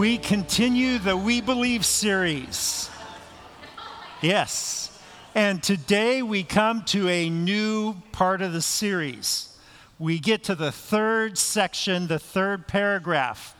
we 0.00 0.16
continue 0.16 0.96
the 0.96 1.14
We 1.14 1.42
Believe 1.42 1.84
series. 1.84 2.88
Yes. 4.22 4.98
And 5.34 5.62
today 5.62 6.22
we 6.22 6.42
come 6.42 6.84
to 6.84 7.06
a 7.10 7.28
new 7.28 7.96
part 8.10 8.40
of 8.40 8.54
the 8.54 8.62
series. 8.62 9.54
We 9.98 10.18
get 10.18 10.42
to 10.44 10.54
the 10.54 10.72
third 10.72 11.36
section, 11.36 12.06
the 12.06 12.18
third 12.18 12.66
paragraph 12.66 13.54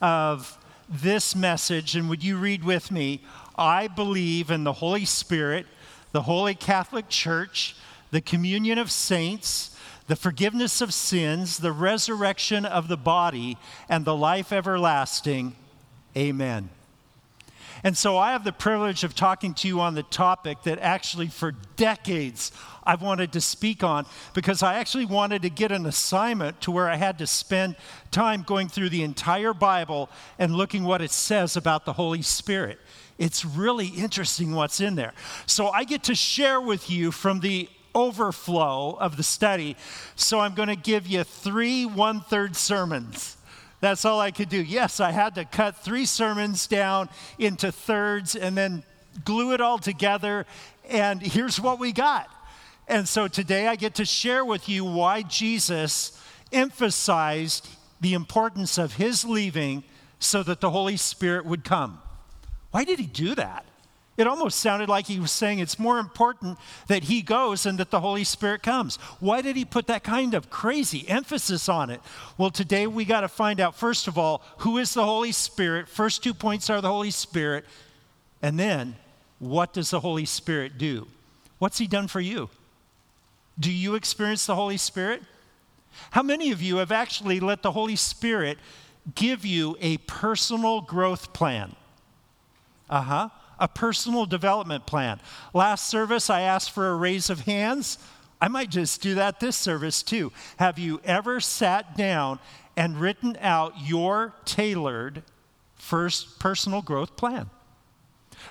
of 0.00 0.56
this 0.88 1.36
message. 1.36 1.94
And 1.94 2.08
would 2.08 2.24
you 2.24 2.38
read 2.38 2.64
with 2.64 2.90
me? 2.90 3.20
I 3.58 3.86
believe 3.86 4.50
in 4.50 4.64
the 4.64 4.72
Holy 4.72 5.04
Spirit, 5.04 5.66
the 6.12 6.22
Holy 6.22 6.54
Catholic 6.54 7.10
Church, 7.10 7.76
the 8.10 8.22
communion 8.22 8.78
of 8.78 8.90
saints 8.90 9.76
the 10.08 10.16
forgiveness 10.16 10.80
of 10.80 10.92
sins, 10.92 11.58
the 11.58 11.72
resurrection 11.72 12.66
of 12.66 12.88
the 12.88 12.96
body, 12.96 13.56
and 13.88 14.04
the 14.04 14.16
life 14.16 14.52
everlasting. 14.52 15.54
Amen. 16.16 16.68
And 17.84 17.96
so 17.96 18.16
I 18.16 18.32
have 18.32 18.44
the 18.44 18.52
privilege 18.52 19.02
of 19.02 19.14
talking 19.14 19.54
to 19.54 19.68
you 19.68 19.80
on 19.80 19.94
the 19.94 20.04
topic 20.04 20.62
that 20.62 20.78
actually 20.78 21.26
for 21.26 21.52
decades 21.76 22.52
I've 22.84 23.02
wanted 23.02 23.32
to 23.32 23.40
speak 23.40 23.82
on 23.82 24.06
because 24.34 24.62
I 24.62 24.74
actually 24.74 25.06
wanted 25.06 25.42
to 25.42 25.50
get 25.50 25.72
an 25.72 25.86
assignment 25.86 26.60
to 26.62 26.70
where 26.70 26.88
I 26.88 26.96
had 26.96 27.18
to 27.18 27.26
spend 27.26 27.76
time 28.10 28.42
going 28.42 28.68
through 28.68 28.90
the 28.90 29.02
entire 29.02 29.54
Bible 29.54 30.10
and 30.38 30.54
looking 30.54 30.84
what 30.84 31.02
it 31.02 31.10
says 31.10 31.56
about 31.56 31.84
the 31.84 31.94
Holy 31.94 32.22
Spirit. 32.22 32.78
It's 33.18 33.44
really 33.44 33.88
interesting 33.88 34.52
what's 34.52 34.80
in 34.80 34.94
there. 34.94 35.12
So 35.46 35.68
I 35.68 35.84
get 35.84 36.04
to 36.04 36.14
share 36.14 36.60
with 36.60 36.88
you 36.90 37.10
from 37.10 37.40
the 37.40 37.68
overflow 37.94 38.96
of 38.98 39.16
the 39.16 39.22
study. 39.22 39.76
So 40.16 40.40
I'm 40.40 40.54
going 40.54 40.68
to 40.68 40.76
give 40.76 41.06
you 41.06 41.24
three 41.24 41.84
one 41.84 42.20
third 42.20 42.56
sermons. 42.56 43.36
That's 43.82 44.04
all 44.04 44.20
I 44.20 44.30
could 44.30 44.48
do. 44.48 44.62
Yes, 44.62 45.00
I 45.00 45.10
had 45.10 45.34
to 45.34 45.44
cut 45.44 45.76
three 45.76 46.06
sermons 46.06 46.68
down 46.68 47.08
into 47.36 47.72
thirds 47.72 48.36
and 48.36 48.56
then 48.56 48.84
glue 49.24 49.54
it 49.54 49.60
all 49.60 49.76
together. 49.76 50.46
And 50.88 51.20
here's 51.20 51.60
what 51.60 51.80
we 51.80 51.90
got. 51.90 52.30
And 52.86 53.08
so 53.08 53.26
today 53.26 53.66
I 53.66 53.74
get 53.74 53.96
to 53.96 54.04
share 54.04 54.44
with 54.44 54.68
you 54.68 54.84
why 54.84 55.22
Jesus 55.22 56.16
emphasized 56.52 57.68
the 58.00 58.14
importance 58.14 58.78
of 58.78 58.94
his 58.94 59.24
leaving 59.24 59.82
so 60.20 60.44
that 60.44 60.60
the 60.60 60.70
Holy 60.70 60.96
Spirit 60.96 61.44
would 61.44 61.64
come. 61.64 62.00
Why 62.70 62.84
did 62.84 63.00
he 63.00 63.06
do 63.06 63.34
that? 63.34 63.64
It 64.22 64.28
almost 64.28 64.60
sounded 64.60 64.88
like 64.88 65.08
he 65.08 65.18
was 65.18 65.32
saying 65.32 65.58
it's 65.58 65.80
more 65.80 65.98
important 65.98 66.56
that 66.86 67.02
he 67.02 67.22
goes 67.22 67.66
and 67.66 67.76
that 67.78 67.90
the 67.90 67.98
Holy 67.98 68.22
Spirit 68.22 68.62
comes. 68.62 68.94
Why 69.18 69.42
did 69.42 69.56
he 69.56 69.64
put 69.64 69.88
that 69.88 70.04
kind 70.04 70.34
of 70.34 70.48
crazy 70.48 71.04
emphasis 71.08 71.68
on 71.68 71.90
it? 71.90 72.00
Well, 72.38 72.52
today 72.52 72.86
we 72.86 73.04
got 73.04 73.22
to 73.22 73.28
find 73.28 73.58
out, 73.58 73.74
first 73.74 74.06
of 74.06 74.16
all, 74.16 74.40
who 74.58 74.78
is 74.78 74.94
the 74.94 75.04
Holy 75.04 75.32
Spirit. 75.32 75.88
First 75.88 76.22
two 76.22 76.34
points 76.34 76.70
are 76.70 76.80
the 76.80 76.86
Holy 76.86 77.10
Spirit. 77.10 77.64
And 78.40 78.60
then, 78.60 78.94
what 79.40 79.72
does 79.72 79.90
the 79.90 79.98
Holy 79.98 80.24
Spirit 80.24 80.78
do? 80.78 81.08
What's 81.58 81.78
he 81.78 81.88
done 81.88 82.06
for 82.06 82.20
you? 82.20 82.48
Do 83.58 83.72
you 83.72 83.96
experience 83.96 84.46
the 84.46 84.54
Holy 84.54 84.76
Spirit? 84.76 85.24
How 86.12 86.22
many 86.22 86.52
of 86.52 86.62
you 86.62 86.76
have 86.76 86.92
actually 86.92 87.40
let 87.40 87.62
the 87.62 87.72
Holy 87.72 87.96
Spirit 87.96 88.58
give 89.16 89.44
you 89.44 89.76
a 89.80 89.96
personal 89.96 90.80
growth 90.80 91.32
plan? 91.32 91.74
Uh 92.88 93.02
huh 93.02 93.28
a 93.62 93.68
personal 93.68 94.26
development 94.26 94.86
plan. 94.86 95.20
Last 95.54 95.88
service, 95.88 96.28
I 96.28 96.40
asked 96.40 96.72
for 96.72 96.90
a 96.90 96.96
raise 96.96 97.30
of 97.30 97.42
hands. 97.42 97.96
I 98.40 98.48
might 98.48 98.70
just 98.70 99.00
do 99.00 99.14
that 99.14 99.38
this 99.38 99.56
service 99.56 100.02
too. 100.02 100.32
Have 100.56 100.80
you 100.80 101.00
ever 101.04 101.38
sat 101.38 101.96
down 101.96 102.40
and 102.76 103.00
written 103.00 103.38
out 103.40 103.74
your 103.80 104.34
tailored 104.44 105.22
first 105.76 106.40
personal 106.40 106.82
growth 106.82 107.16
plan? 107.16 107.50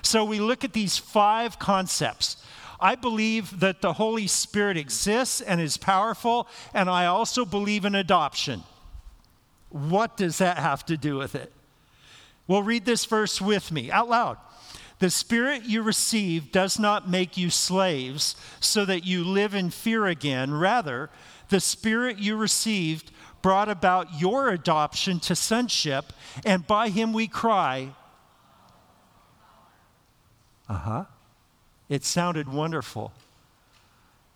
So 0.00 0.24
we 0.24 0.40
look 0.40 0.64
at 0.64 0.72
these 0.72 0.96
five 0.96 1.58
concepts. 1.58 2.42
I 2.80 2.94
believe 2.94 3.60
that 3.60 3.82
the 3.82 3.92
Holy 3.92 4.26
Spirit 4.26 4.78
exists 4.78 5.42
and 5.42 5.60
is 5.60 5.76
powerful, 5.76 6.48
and 6.72 6.88
I 6.88 7.04
also 7.04 7.44
believe 7.44 7.84
in 7.84 7.94
adoption. 7.94 8.62
What 9.68 10.16
does 10.16 10.38
that 10.38 10.56
have 10.56 10.86
to 10.86 10.96
do 10.96 11.16
with 11.18 11.34
it? 11.34 11.52
Well, 12.46 12.62
read 12.62 12.86
this 12.86 13.04
verse 13.04 13.42
with 13.42 13.70
me 13.70 13.90
out 13.90 14.08
loud. 14.08 14.38
The 15.02 15.10
spirit 15.10 15.64
you 15.64 15.82
receive 15.82 16.52
does 16.52 16.78
not 16.78 17.10
make 17.10 17.36
you 17.36 17.50
slaves 17.50 18.36
so 18.60 18.84
that 18.84 19.04
you 19.04 19.24
live 19.24 19.52
in 19.52 19.70
fear 19.70 20.06
again. 20.06 20.54
Rather, 20.54 21.10
the 21.48 21.58
spirit 21.58 22.18
you 22.18 22.36
received 22.36 23.10
brought 23.42 23.68
about 23.68 24.20
your 24.20 24.50
adoption 24.50 25.18
to 25.18 25.34
sonship, 25.34 26.12
and 26.46 26.64
by 26.68 26.88
him 26.88 27.12
we 27.12 27.26
cry, 27.26 27.96
Uh 30.68 30.74
huh. 30.74 31.04
It 31.88 32.04
sounded 32.04 32.48
wonderful. 32.48 33.12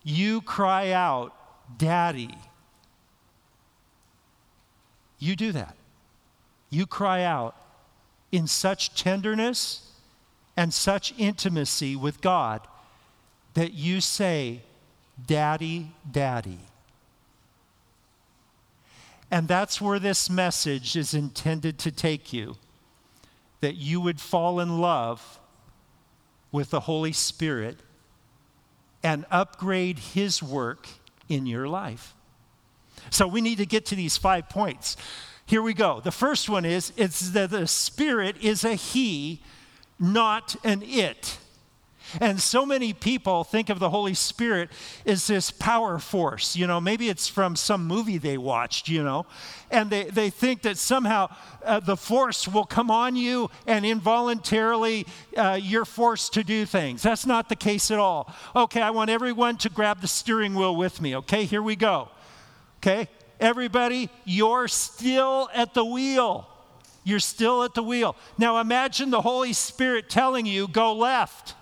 You 0.03 0.41
cry 0.41 0.91
out, 0.91 1.33
Daddy. 1.79 2.35
You 5.21 5.37
do 5.37 5.53
that. 5.53 5.77
You 6.71 6.87
cry 6.87 7.23
out 7.23 7.55
in 8.33 8.49
such 8.49 9.01
tenderness 9.01 9.93
and 10.57 10.73
such 10.73 11.15
intimacy 11.19 11.97
with 11.97 12.21
God 12.21 12.67
that 13.55 13.73
you 13.73 14.01
say, 14.01 14.63
Daddy, 15.27 15.93
Daddy. 16.11 16.61
And 19.31 19.49
that's 19.49 19.81
where 19.81 19.99
this 19.99 20.31
message 20.31 20.97
is 20.97 21.13
intended 21.13 21.79
to 21.81 21.91
take 21.91 22.33
you 22.33 22.57
that 23.61 23.75
you 23.75 24.01
would 24.01 24.21
fall 24.21 24.61
in 24.61 24.81
love 24.81 25.41
with 26.53 26.71
the 26.71 26.81
Holy 26.81 27.13
Spirit 27.13 27.79
and 29.03 29.25
upgrade 29.31 29.99
His 29.99 30.43
work 30.43 30.89
in 31.29 31.47
your 31.47 31.67
life. 31.67 32.15
So 33.11 33.27
we 33.27 33.41
need 33.41 33.59
to 33.59 33.67
get 33.67 33.87
to 33.87 33.97
these 33.97 34.17
five 34.17 34.49
points. 34.49 34.97
Here 35.47 35.63
we 35.63 35.75
go. 35.75 36.01
The 36.01 36.13
first 36.13 36.49
one 36.49 36.65
is 36.65 36.93
it's 36.97 37.31
that 37.31 37.51
the 37.51 37.67
Spirit 37.67 38.37
is 38.41 38.65
a 38.65 38.75
He 38.75 39.41
not 39.99 40.57
an 40.65 40.83
it. 40.83 41.39
And 42.21 42.41
so 42.41 42.65
many 42.65 42.93
people 42.93 43.45
think 43.45 43.69
of 43.69 43.79
the 43.79 43.91
Holy 43.91 44.15
Spirit 44.15 44.71
as 45.05 45.27
this 45.27 45.51
power 45.51 45.99
force. 45.99 46.57
You 46.57 46.67
know, 46.67 46.81
maybe 46.81 47.09
it's 47.09 47.27
from 47.29 47.57
some 47.57 47.87
movie 47.87 48.19
they 48.19 48.39
watched, 48.39 48.89
you 48.89 49.03
know, 49.03 49.27
and 49.71 49.91
they, 49.91 50.05
they 50.05 50.31
think 50.31 50.63
that 50.63 50.79
somehow 50.79 51.35
uh, 51.65 51.81
the 51.81 51.97
force 51.97 52.47
will 52.47 52.65
come 52.65 52.91
on 52.91 53.17
you 53.17 53.51
and 53.67 53.85
involuntarily 53.85 55.07
uh, 55.37 55.59
you're 55.61 55.85
forced 55.85 56.33
to 56.35 56.45
do 56.45 56.65
things. 56.65 57.03
That's 57.03 57.27
not 57.27 57.49
the 57.49 57.57
case 57.57 57.91
at 57.91 57.99
all. 57.99 58.33
Okay, 58.55 58.81
I 58.81 58.91
want 58.91 59.11
everyone 59.11 59.57
to 59.59 59.69
grab 59.69 60.01
the 60.01 60.09
steering 60.09 60.55
wheel 60.55 60.77
with 60.77 61.01
me. 61.01 61.17
Okay, 61.17 61.45
here 61.45 61.63
we 61.63 61.75
go. 61.75 62.09
Okay, 62.79 63.09
everybody, 63.41 64.11
you're 64.25 64.69
still 64.69 65.49
at 65.53 65.75
the 65.75 65.85
wheel. 65.85 66.49
You're 67.07 67.21
still 67.21 67.63
at 67.63 67.75
the 67.75 67.85
wheel. 67.85 68.17
Now 68.37 68.59
imagine 68.59 69.11
the 69.11 69.21
Holy 69.21 69.53
Spirit 69.53 70.11
telling 70.11 70.45
you, 70.45 70.67
go 70.67 70.93
left. 70.93 71.55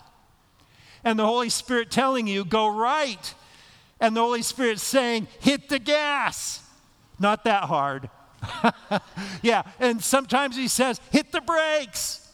And 1.04 1.18
the 1.18 1.26
Holy 1.26 1.50
Spirit 1.50 1.90
telling 1.90 2.26
you, 2.26 2.46
go 2.46 2.66
right. 2.66 3.34
And 4.00 4.16
the 4.16 4.22
Holy 4.22 4.40
Spirit 4.40 4.80
saying, 4.80 5.28
hit 5.40 5.68
the 5.68 5.78
gas. 5.78 6.66
Not 7.18 7.44
that 7.44 7.64
hard. 7.64 8.08
yeah, 9.42 9.64
and 9.78 10.02
sometimes 10.02 10.56
He 10.56 10.66
says, 10.66 10.98
hit 11.12 11.30
the 11.30 11.42
brakes. 11.42 12.26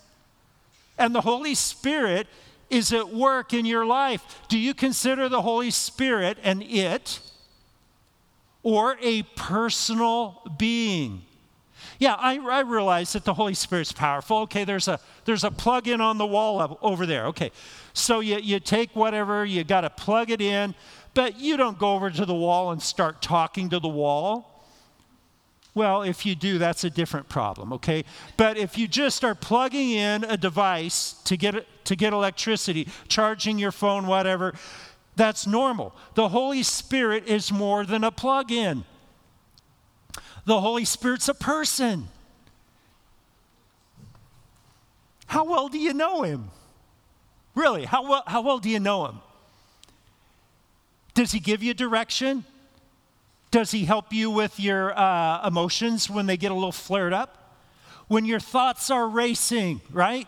And 0.97 1.13
the 1.13 1.23
Holy 1.23 1.57
Spirit 1.57 2.29
is 2.71 2.93
at 2.93 3.13
work 3.13 3.53
in 3.53 3.67
your 3.67 3.85
life. 3.85 4.23
Do 4.49 4.57
you 4.57 4.73
consider 4.73 5.29
the 5.29 5.43
Holy 5.43 5.73
Spirit 5.73 6.39
an 6.45 6.63
it 6.63 7.19
or 8.63 8.97
a 9.03 9.25
personal 9.35 10.43
being? 10.57 11.23
Yeah, 12.01 12.15
I, 12.15 12.39
I 12.39 12.61
realize 12.61 13.13
that 13.13 13.25
the 13.27 13.35
Holy 13.35 13.53
Spirit's 13.53 13.93
powerful. 13.93 14.39
Okay, 14.39 14.65
there's 14.65 14.89
a 14.89 14.99
there's 15.27 15.45
a 15.45 15.51
plug 15.51 15.87
in 15.87 16.01
on 16.01 16.17
the 16.17 16.27
wall 16.27 16.79
over 16.81 17.05
there. 17.05 17.27
Okay, 17.27 17.53
so 17.93 18.21
you, 18.21 18.39
you 18.39 18.59
take 18.59 18.97
whatever, 18.97 19.45
you 19.45 19.63
got 19.65 19.83
to 19.83 19.91
plug 19.91 20.31
it 20.31 20.41
in, 20.41 20.75
but 21.13 21.39
you 21.39 21.59
don't 21.59 21.79
go 21.79 21.93
over 21.95 22.11
to 22.11 22.25
the 22.25 22.35
wall 22.35 22.73
and 22.73 22.81
start 22.81 23.21
talking 23.21 23.69
to 23.69 23.79
the 23.79 23.89
wall. 23.89 24.65
Well, 25.75 26.03
if 26.03 26.25
you 26.25 26.35
do, 26.35 26.59
that's 26.59 26.85
a 26.85 26.91
different 26.91 27.29
problem, 27.29 27.73
okay? 27.75 28.05
But 28.39 28.57
if 28.57 28.79
you 28.79 28.89
just 28.89 29.23
are 29.23 29.35
plugging 29.35 29.91
in 29.91 30.25
a 30.25 30.37
device 30.37 31.13
to 31.25 31.37
get, 31.37 31.67
to 31.85 31.95
get 31.95 32.13
electricity, 32.13 32.89
charging 33.09 33.59
your 33.59 33.71
phone, 33.71 34.07
whatever, 34.07 34.55
that's 35.17 35.47
normal. 35.47 35.95
The 36.15 36.31
Holy 36.31 36.63
Spirit 36.65 37.29
is 37.29 37.53
more 37.53 37.85
than 37.85 38.03
a 38.03 38.11
plug 38.11 38.51
in. 38.51 38.85
The 40.51 40.61
Holy 40.61 40.85
Spirit's 40.85 41.29
a 41.29 41.35
person. 41.35 42.09
How 45.27 45.45
well 45.45 45.69
do 45.69 45.79
you 45.79 45.95
know 45.95 46.23
him? 46.23 46.51
Really, 47.55 47.85
how 47.85 48.03
well, 48.03 48.25
how 48.27 48.43
well 48.43 48.59
do 48.59 48.69
you 48.69 48.81
know 48.81 49.07
him? 49.07 49.21
Does 51.15 51.31
he 51.31 51.39
give 51.39 51.63
you 51.63 51.73
direction? 51.73 52.45
Does 53.53 53.71
he 53.71 53.85
help 53.85 54.13
you 54.13 54.29
with 54.29 54.59
your 54.59 54.99
uh, 54.99 55.47
emotions 55.47 56.11
when 56.11 56.27
they 56.27 56.37
get 56.37 56.51
a 56.51 56.55
little 56.55 56.73
flared 56.73 57.13
up? 57.13 57.37
when 58.09 58.25
your 58.25 58.41
thoughts 58.41 58.91
are 58.91 59.07
racing, 59.07 59.81
right? 59.93 60.27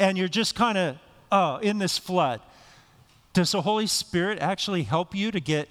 And 0.00 0.18
you're 0.18 0.26
just 0.26 0.56
kind 0.56 0.76
of, 0.76 0.98
oh, 1.30 1.58
in 1.58 1.78
this 1.78 1.96
flood. 1.96 2.40
Does 3.34 3.52
the 3.52 3.62
Holy 3.62 3.86
Spirit 3.86 4.40
actually 4.40 4.82
help 4.82 5.14
you 5.14 5.30
to 5.30 5.38
get 5.38 5.68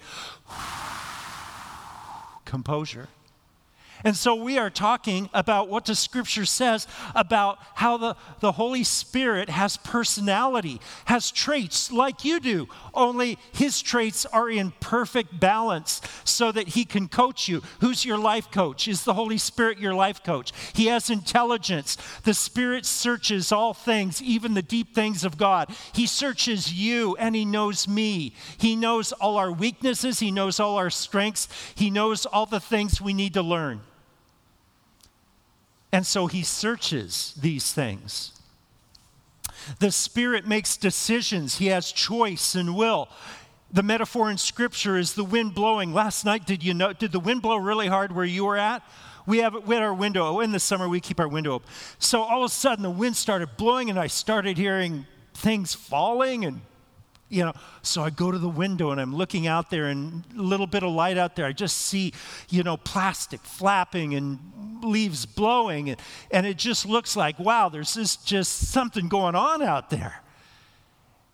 composure? 2.54 3.08
And 4.04 4.14
so 4.14 4.34
we 4.34 4.58
are 4.58 4.68
talking 4.68 5.30
about 5.32 5.70
what 5.70 5.86
the 5.86 5.94
scripture 5.94 6.44
says 6.44 6.86
about 7.14 7.58
how 7.74 7.96
the, 7.96 8.16
the 8.40 8.52
Holy 8.52 8.84
Spirit 8.84 9.48
has 9.48 9.78
personality, 9.78 10.78
has 11.06 11.30
traits 11.30 11.90
like 11.90 12.22
you 12.22 12.38
do, 12.38 12.68
only 12.92 13.38
his 13.52 13.80
traits 13.80 14.26
are 14.26 14.50
in 14.50 14.72
perfect 14.78 15.40
balance 15.40 16.02
so 16.24 16.52
that 16.52 16.68
he 16.68 16.84
can 16.84 17.08
coach 17.08 17.48
you. 17.48 17.62
Who's 17.80 18.04
your 18.04 18.18
life 18.18 18.50
coach? 18.50 18.86
Is 18.88 19.04
the 19.04 19.14
Holy 19.14 19.38
Spirit 19.38 19.78
your 19.78 19.94
life 19.94 20.22
coach? 20.22 20.52
He 20.74 20.86
has 20.86 21.08
intelligence. 21.08 21.96
The 22.24 22.34
Spirit 22.34 22.84
searches 22.84 23.52
all 23.52 23.72
things, 23.72 24.20
even 24.20 24.52
the 24.52 24.60
deep 24.60 24.94
things 24.94 25.24
of 25.24 25.38
God. 25.38 25.74
He 25.94 26.06
searches 26.06 26.70
you 26.70 27.16
and 27.16 27.34
he 27.34 27.46
knows 27.46 27.88
me. 27.88 28.34
He 28.58 28.76
knows 28.76 29.12
all 29.12 29.38
our 29.38 29.50
weaknesses, 29.50 30.18
he 30.18 30.30
knows 30.30 30.60
all 30.60 30.76
our 30.76 30.90
strengths, 30.90 31.48
he 31.74 31.88
knows 31.88 32.26
all 32.26 32.44
the 32.44 32.60
things 32.60 33.00
we 33.00 33.14
need 33.14 33.32
to 33.32 33.42
learn. 33.42 33.80
And 35.94 36.04
so 36.04 36.26
he 36.26 36.42
searches 36.42 37.34
these 37.40 37.72
things. 37.72 38.32
The 39.78 39.92
Spirit 39.92 40.44
makes 40.44 40.76
decisions, 40.76 41.58
he 41.58 41.68
has 41.68 41.92
choice 41.92 42.56
and 42.56 42.74
will. 42.74 43.08
The 43.72 43.84
metaphor 43.84 44.28
in 44.28 44.36
Scripture 44.36 44.98
is 44.98 45.14
the 45.14 45.22
wind 45.22 45.54
blowing. 45.54 45.94
Last 45.94 46.24
night, 46.24 46.46
did 46.46 46.64
you 46.64 46.74
know, 46.74 46.92
did 46.92 47.12
the 47.12 47.20
wind 47.20 47.42
blow 47.42 47.58
really 47.58 47.86
hard 47.86 48.10
where 48.10 48.24
you 48.24 48.44
were 48.44 48.56
at? 48.56 48.82
We 49.24 49.38
have 49.38 49.54
we 49.68 49.76
had 49.76 49.84
our 49.84 49.94
window. 49.94 50.40
In 50.40 50.50
the 50.50 50.58
summer, 50.58 50.88
we 50.88 50.98
keep 50.98 51.20
our 51.20 51.28
window 51.28 51.52
open. 51.52 51.68
So 52.00 52.22
all 52.22 52.42
of 52.42 52.50
a 52.50 52.52
sudden, 52.52 52.82
the 52.82 52.90
wind 52.90 53.14
started 53.14 53.56
blowing, 53.56 53.88
and 53.88 53.96
I 53.96 54.08
started 54.08 54.58
hearing 54.58 55.06
things 55.32 55.74
falling 55.74 56.44
and 56.44 56.60
you 57.28 57.44
know 57.44 57.52
so 57.82 58.02
i 58.02 58.10
go 58.10 58.30
to 58.30 58.38
the 58.38 58.48
window 58.48 58.90
and 58.90 59.00
i'm 59.00 59.14
looking 59.14 59.46
out 59.46 59.70
there 59.70 59.86
and 59.86 60.24
a 60.36 60.42
little 60.42 60.66
bit 60.66 60.82
of 60.82 60.90
light 60.90 61.16
out 61.16 61.36
there 61.36 61.46
i 61.46 61.52
just 61.52 61.76
see 61.78 62.12
you 62.50 62.62
know 62.62 62.76
plastic 62.76 63.40
flapping 63.40 64.14
and 64.14 64.38
leaves 64.82 65.24
blowing 65.24 65.88
and, 65.88 66.00
and 66.30 66.46
it 66.46 66.58
just 66.58 66.86
looks 66.86 67.16
like 67.16 67.38
wow 67.38 67.68
there's 67.68 67.94
this 67.94 68.16
just 68.16 68.68
something 68.70 69.08
going 69.08 69.34
on 69.34 69.62
out 69.62 69.90
there. 69.90 70.22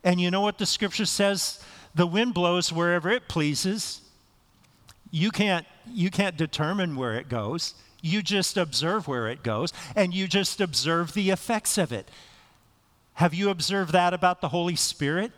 And 0.04 0.20
you 0.20 0.30
know 0.30 0.40
what 0.40 0.58
the 0.58 0.66
scripture 0.66 1.06
says? 1.06 1.62
The 1.94 2.06
wind 2.06 2.34
blows 2.34 2.72
wherever 2.72 3.10
it 3.10 3.28
pleases. 3.28 4.02
You 5.10 5.30
can't 5.30 5.66
you 5.90 6.10
can't 6.10 6.36
determine 6.36 6.96
where 6.96 7.14
it 7.14 7.28
goes. 7.28 7.74
You 8.00 8.22
just 8.22 8.56
observe 8.56 9.08
where 9.08 9.28
it 9.28 9.42
goes 9.42 9.72
and 9.96 10.14
you 10.14 10.28
just 10.28 10.60
observe 10.60 11.14
the 11.14 11.30
effects 11.30 11.78
of 11.78 11.92
it. 11.92 12.08
Have 13.14 13.34
you 13.34 13.50
observed 13.50 13.92
that 13.92 14.14
about 14.14 14.40
the 14.40 14.48
holy 14.48 14.76
spirit 14.76 15.32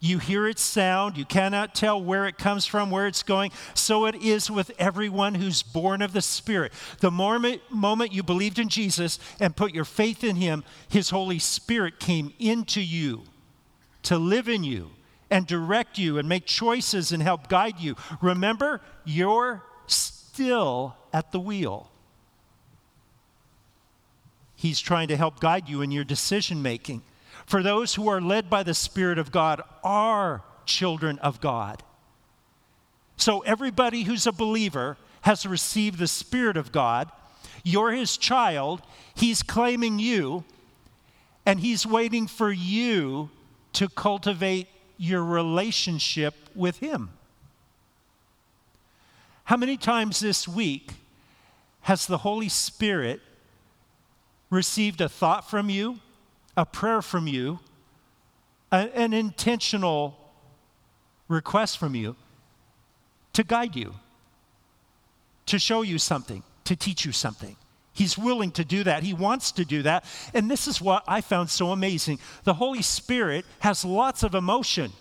you 0.00 0.18
hear 0.18 0.48
its 0.48 0.62
sound, 0.62 1.18
you 1.18 1.26
cannot 1.26 1.74
tell 1.74 2.02
where 2.02 2.26
it 2.26 2.38
comes 2.38 2.64
from, 2.64 2.90
where 2.90 3.06
it's 3.06 3.22
going. 3.22 3.52
So 3.74 4.06
it 4.06 4.14
is 4.14 4.50
with 4.50 4.70
everyone 4.78 5.34
who's 5.34 5.62
born 5.62 6.00
of 6.00 6.14
the 6.14 6.22
Spirit. 6.22 6.72
The 7.00 7.10
moment, 7.10 7.60
moment 7.70 8.12
you 8.12 8.22
believed 8.22 8.58
in 8.58 8.70
Jesus 8.70 9.18
and 9.38 9.54
put 9.54 9.74
your 9.74 9.84
faith 9.84 10.24
in 10.24 10.36
Him, 10.36 10.64
His 10.88 11.10
Holy 11.10 11.38
Spirit 11.38 12.00
came 12.00 12.32
into 12.38 12.80
you 12.80 13.24
to 14.04 14.16
live 14.16 14.48
in 14.48 14.64
you 14.64 14.90
and 15.30 15.46
direct 15.46 15.98
you 15.98 16.16
and 16.16 16.26
make 16.26 16.46
choices 16.46 17.12
and 17.12 17.22
help 17.22 17.48
guide 17.48 17.78
you. 17.78 17.94
Remember, 18.22 18.80
you're 19.04 19.62
still 19.86 20.96
at 21.12 21.30
the 21.30 21.40
wheel. 21.40 21.90
He's 24.56 24.80
trying 24.80 25.08
to 25.08 25.16
help 25.16 25.40
guide 25.40 25.68
you 25.68 25.82
in 25.82 25.90
your 25.90 26.04
decision 26.04 26.62
making. 26.62 27.02
For 27.50 27.64
those 27.64 27.96
who 27.96 28.06
are 28.08 28.20
led 28.20 28.48
by 28.48 28.62
the 28.62 28.74
Spirit 28.74 29.18
of 29.18 29.32
God 29.32 29.60
are 29.82 30.44
children 30.66 31.18
of 31.18 31.40
God. 31.40 31.82
So 33.16 33.40
everybody 33.40 34.04
who's 34.04 34.24
a 34.24 34.30
believer 34.30 34.96
has 35.22 35.44
received 35.44 35.98
the 35.98 36.06
Spirit 36.06 36.56
of 36.56 36.70
God. 36.70 37.10
You're 37.64 37.90
his 37.90 38.16
child. 38.16 38.82
He's 39.16 39.42
claiming 39.42 39.98
you, 39.98 40.44
and 41.44 41.58
he's 41.58 41.84
waiting 41.84 42.28
for 42.28 42.52
you 42.52 43.30
to 43.72 43.88
cultivate 43.88 44.68
your 44.96 45.24
relationship 45.24 46.34
with 46.54 46.78
him. 46.78 47.10
How 49.42 49.56
many 49.56 49.76
times 49.76 50.20
this 50.20 50.46
week 50.46 50.92
has 51.80 52.06
the 52.06 52.18
Holy 52.18 52.48
Spirit 52.48 53.20
received 54.50 55.00
a 55.00 55.08
thought 55.08 55.50
from 55.50 55.68
you? 55.68 55.98
A 56.56 56.66
prayer 56.66 57.02
from 57.02 57.26
you, 57.26 57.60
a, 58.72 58.90
an 58.96 59.12
intentional 59.12 60.16
request 61.28 61.78
from 61.78 61.94
you 61.94 62.16
to 63.32 63.44
guide 63.44 63.76
you, 63.76 63.94
to 65.46 65.58
show 65.58 65.82
you 65.82 65.98
something, 65.98 66.42
to 66.64 66.76
teach 66.76 67.04
you 67.04 67.12
something. 67.12 67.56
He's 67.92 68.16
willing 68.16 68.50
to 68.52 68.64
do 68.64 68.84
that. 68.84 69.02
He 69.02 69.14
wants 69.14 69.52
to 69.52 69.64
do 69.64 69.82
that. 69.82 70.04
And 70.32 70.50
this 70.50 70.66
is 70.66 70.80
what 70.80 71.04
I 71.06 71.20
found 71.20 71.50
so 71.50 71.70
amazing. 71.70 72.18
The 72.44 72.54
Holy 72.54 72.82
Spirit 72.82 73.44
has 73.58 73.84
lots 73.84 74.22
of 74.22 74.34
emotion. 74.34 74.92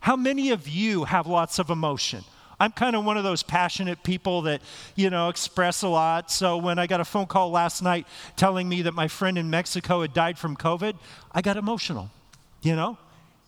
How 0.00 0.16
many 0.16 0.50
of 0.50 0.66
you 0.66 1.04
have 1.04 1.26
lots 1.26 1.58
of 1.58 1.70
emotion? 1.70 2.24
I'm 2.60 2.72
kind 2.72 2.94
of 2.94 3.04
one 3.06 3.16
of 3.16 3.24
those 3.24 3.42
passionate 3.42 4.02
people 4.02 4.42
that, 4.42 4.60
you 4.94 5.08
know, 5.08 5.30
express 5.30 5.82
a 5.82 5.88
lot. 5.88 6.30
So 6.30 6.58
when 6.58 6.78
I 6.78 6.86
got 6.86 7.00
a 7.00 7.04
phone 7.06 7.26
call 7.26 7.50
last 7.50 7.82
night 7.82 8.06
telling 8.36 8.68
me 8.68 8.82
that 8.82 8.92
my 8.92 9.08
friend 9.08 9.38
in 9.38 9.48
Mexico 9.48 10.02
had 10.02 10.12
died 10.12 10.38
from 10.38 10.56
COVID, 10.56 10.94
I 11.32 11.40
got 11.40 11.56
emotional, 11.56 12.10
you 12.60 12.76
know? 12.76 12.98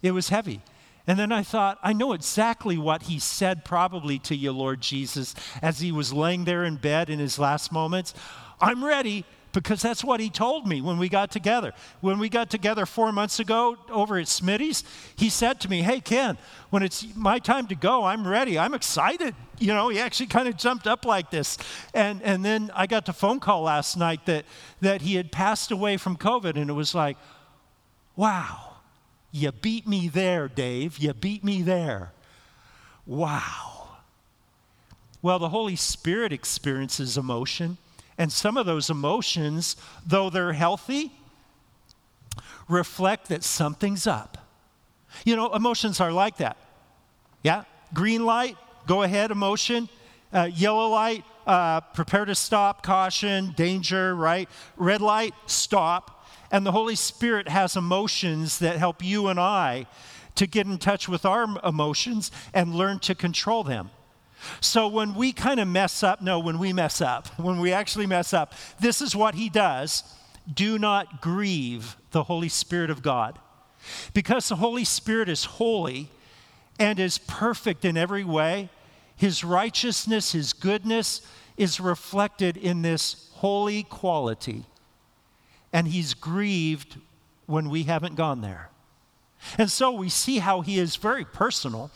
It 0.03 0.13
was 0.13 0.31
heavy. 0.31 0.63
And 1.07 1.19
then 1.19 1.31
I 1.31 1.43
thought, 1.43 1.79
I 1.83 1.93
know 1.93 2.13
exactly 2.13 2.79
what 2.79 3.03
he 3.03 3.19
said 3.19 3.65
probably 3.65 4.19
to 4.21 4.35
you, 4.35 4.53
Lord 4.53 4.81
Jesus, 4.81 5.35
as 5.61 5.81
he 5.81 5.93
was 5.93 6.13
laying 6.13 6.45
there 6.45 6.65
in 6.65 6.77
bed 6.77 7.11
in 7.11 7.19
his 7.19 7.39
last 7.39 7.71
moments. 7.71 8.15
I'm 8.61 8.85
ready 8.85 9.25
because 9.53 9.83
that's 9.83 10.03
what 10.03 10.21
he 10.21 10.31
told 10.31 10.67
me 10.67 10.81
when 10.81 10.99
we 10.99 11.09
got 11.09 11.31
together. 11.31 11.73
When 12.01 12.19
we 12.19 12.29
got 12.29 12.51
together 12.51 12.87
four 12.87 13.13
months 13.13 13.39
ago 13.39 13.77
over 13.91 14.19
at 14.19 14.27
Smitty's, 14.27 14.85
he 15.17 15.29
said 15.29 15.61
to 15.61 15.71
me, 15.71 15.83
Hey, 15.83 16.01
Ken, 16.01 16.39
when 16.71 16.83
it's 16.83 17.07
my 17.15 17.39
time 17.39 17.67
to 17.69 17.75
go, 17.75 18.05
I'm 18.05 18.27
ready. 18.27 18.59
I'm 18.59 18.75
excited. 18.75 19.35
You 19.59 19.75
know, 19.75 19.89
he 19.89 20.01
actually 20.01 20.27
kind 20.27 20.49
of 20.49 20.57
jumped 20.57 20.87
up 20.87 21.05
like 21.05 21.31
this. 21.31 21.59
And, 21.95 22.23
and 22.23 22.45
then 22.45 22.71
I 22.75 22.87
got 22.87 23.07
the 23.07 23.13
phone 23.13 23.41
call 23.41 23.63
last 23.63 23.97
night 23.97 24.27
that, 24.27 24.45
that 24.81 25.03
he 25.03 25.15
had 25.15 25.31
passed 25.31 25.71
away 25.71 25.97
from 25.97 26.17
COVID, 26.17 26.57
and 26.57 26.69
it 26.69 26.75
was 26.75 26.95
like, 26.95 27.17
wow, 28.17 28.77
you 29.31 29.53
beat 29.53 29.87
me 29.87 30.09
there, 30.09 30.49
Dave. 30.49 30.99
You 30.99 31.15
beat 31.15 31.45
me 31.45 31.63
there. 31.63 32.13
Wow. 33.07 33.99
Well, 35.23 35.39
the 35.39 35.49
Holy 35.51 35.77
Spirit 35.77 36.33
experiences 36.33 37.17
emotion. 37.17 37.79
And 38.23 38.31
some 38.31 38.57
of 38.57 38.67
those 38.67 38.89
emotions, 38.89 39.75
though 40.07 40.31
they're 40.31 40.53
healthy, 40.53 41.11
reflect 42.69 43.31
that 43.31 43.43
something's 43.43 44.07
up. 44.07 44.39
You 45.25 45.35
know, 45.35 45.53
emotions 45.53 46.01
are 46.01 46.13
like 46.13 46.37
that. 46.37 46.57
Yeah? 47.43 47.65
Green 47.93 48.25
light, 48.25 48.57
go 48.87 49.03
ahead, 49.03 49.33
emotion. 49.33 49.89
Uh, 50.33 50.49
yellow 50.55 50.87
light, 50.87 51.25
uh, 51.49 51.81
prepare 51.81 52.25
to 52.25 52.37
stop, 52.37 52.85
caution, 52.85 53.55
danger, 53.57 54.15
right? 54.15 54.49
Red 54.77 55.01
light, 55.01 55.35
stop. 55.47 56.25
And 56.53 56.65
the 56.65 56.71
Holy 56.71 56.95
Spirit 56.95 57.49
has 57.49 57.75
emotions 57.75 58.61
that 58.61 58.77
help 58.77 59.03
you 59.03 59.27
and 59.27 59.41
I 59.41 59.89
to 60.37 60.47
get 60.47 60.69
in 60.69 60.79
touch 60.79 61.09
with 61.09 61.25
our 61.25 61.49
emotions 61.65 62.31
and 62.55 62.73
learn 62.73 63.01
to 63.01 63.17
control 63.17 63.65
them. 63.65 63.91
So 64.61 64.89
when 64.89 65.15
we 65.15 65.33
kind 65.33 65.61
of 65.61 65.69
mess 65.69 66.03
up, 66.03 66.21
no, 66.21 66.39
when 66.39 66.59
we 66.59 66.73
mess 66.73 67.01
up, 67.01 67.29
when 67.39 67.61
we 67.61 67.73
actually 67.73 68.07
mess 68.07 68.33
up, 68.33 68.55
this 68.81 69.01
is 69.01 69.15
what 69.15 69.35
he 69.35 69.49
does. 69.49 70.05
Do 70.53 70.79
not 70.79 71.21
grieve 71.21 71.97
the 72.11 72.25
Holy 72.25 72.49
Spirit 72.49 72.91
of 72.91 73.03
God. 73.03 73.39
Because 74.15 74.49
the 74.49 74.57
Holy 74.57 74.85
Spirit 74.85 75.29
is 75.29 75.45
holy 75.45 76.09
and 76.79 76.99
is 76.99 77.19
perfect 77.19 77.85
in 77.85 77.97
every 77.97 78.25
way, 78.25 78.69
his 79.17 79.45
righteousness, 79.45 80.33
his 80.33 80.53
goodness 80.53 81.21
is 81.57 81.79
reflected 81.79 82.57
in 82.57 82.83
this 82.83 83.31
holy 83.35 83.83
quality. 83.85 84.65
And 85.73 85.89
he's 85.89 86.15
grieved 86.15 86.99
when 87.47 87.71
we 87.71 87.85
haven't 87.85 88.17
gone 88.17 88.41
there. 88.41 88.71
And 89.59 89.71
so 89.71 89.91
we 89.91 90.09
see 90.09 90.39
how 90.39 90.61
he 90.61 90.79
is 90.79 90.97
very 90.97 91.25
personal. 91.25 91.91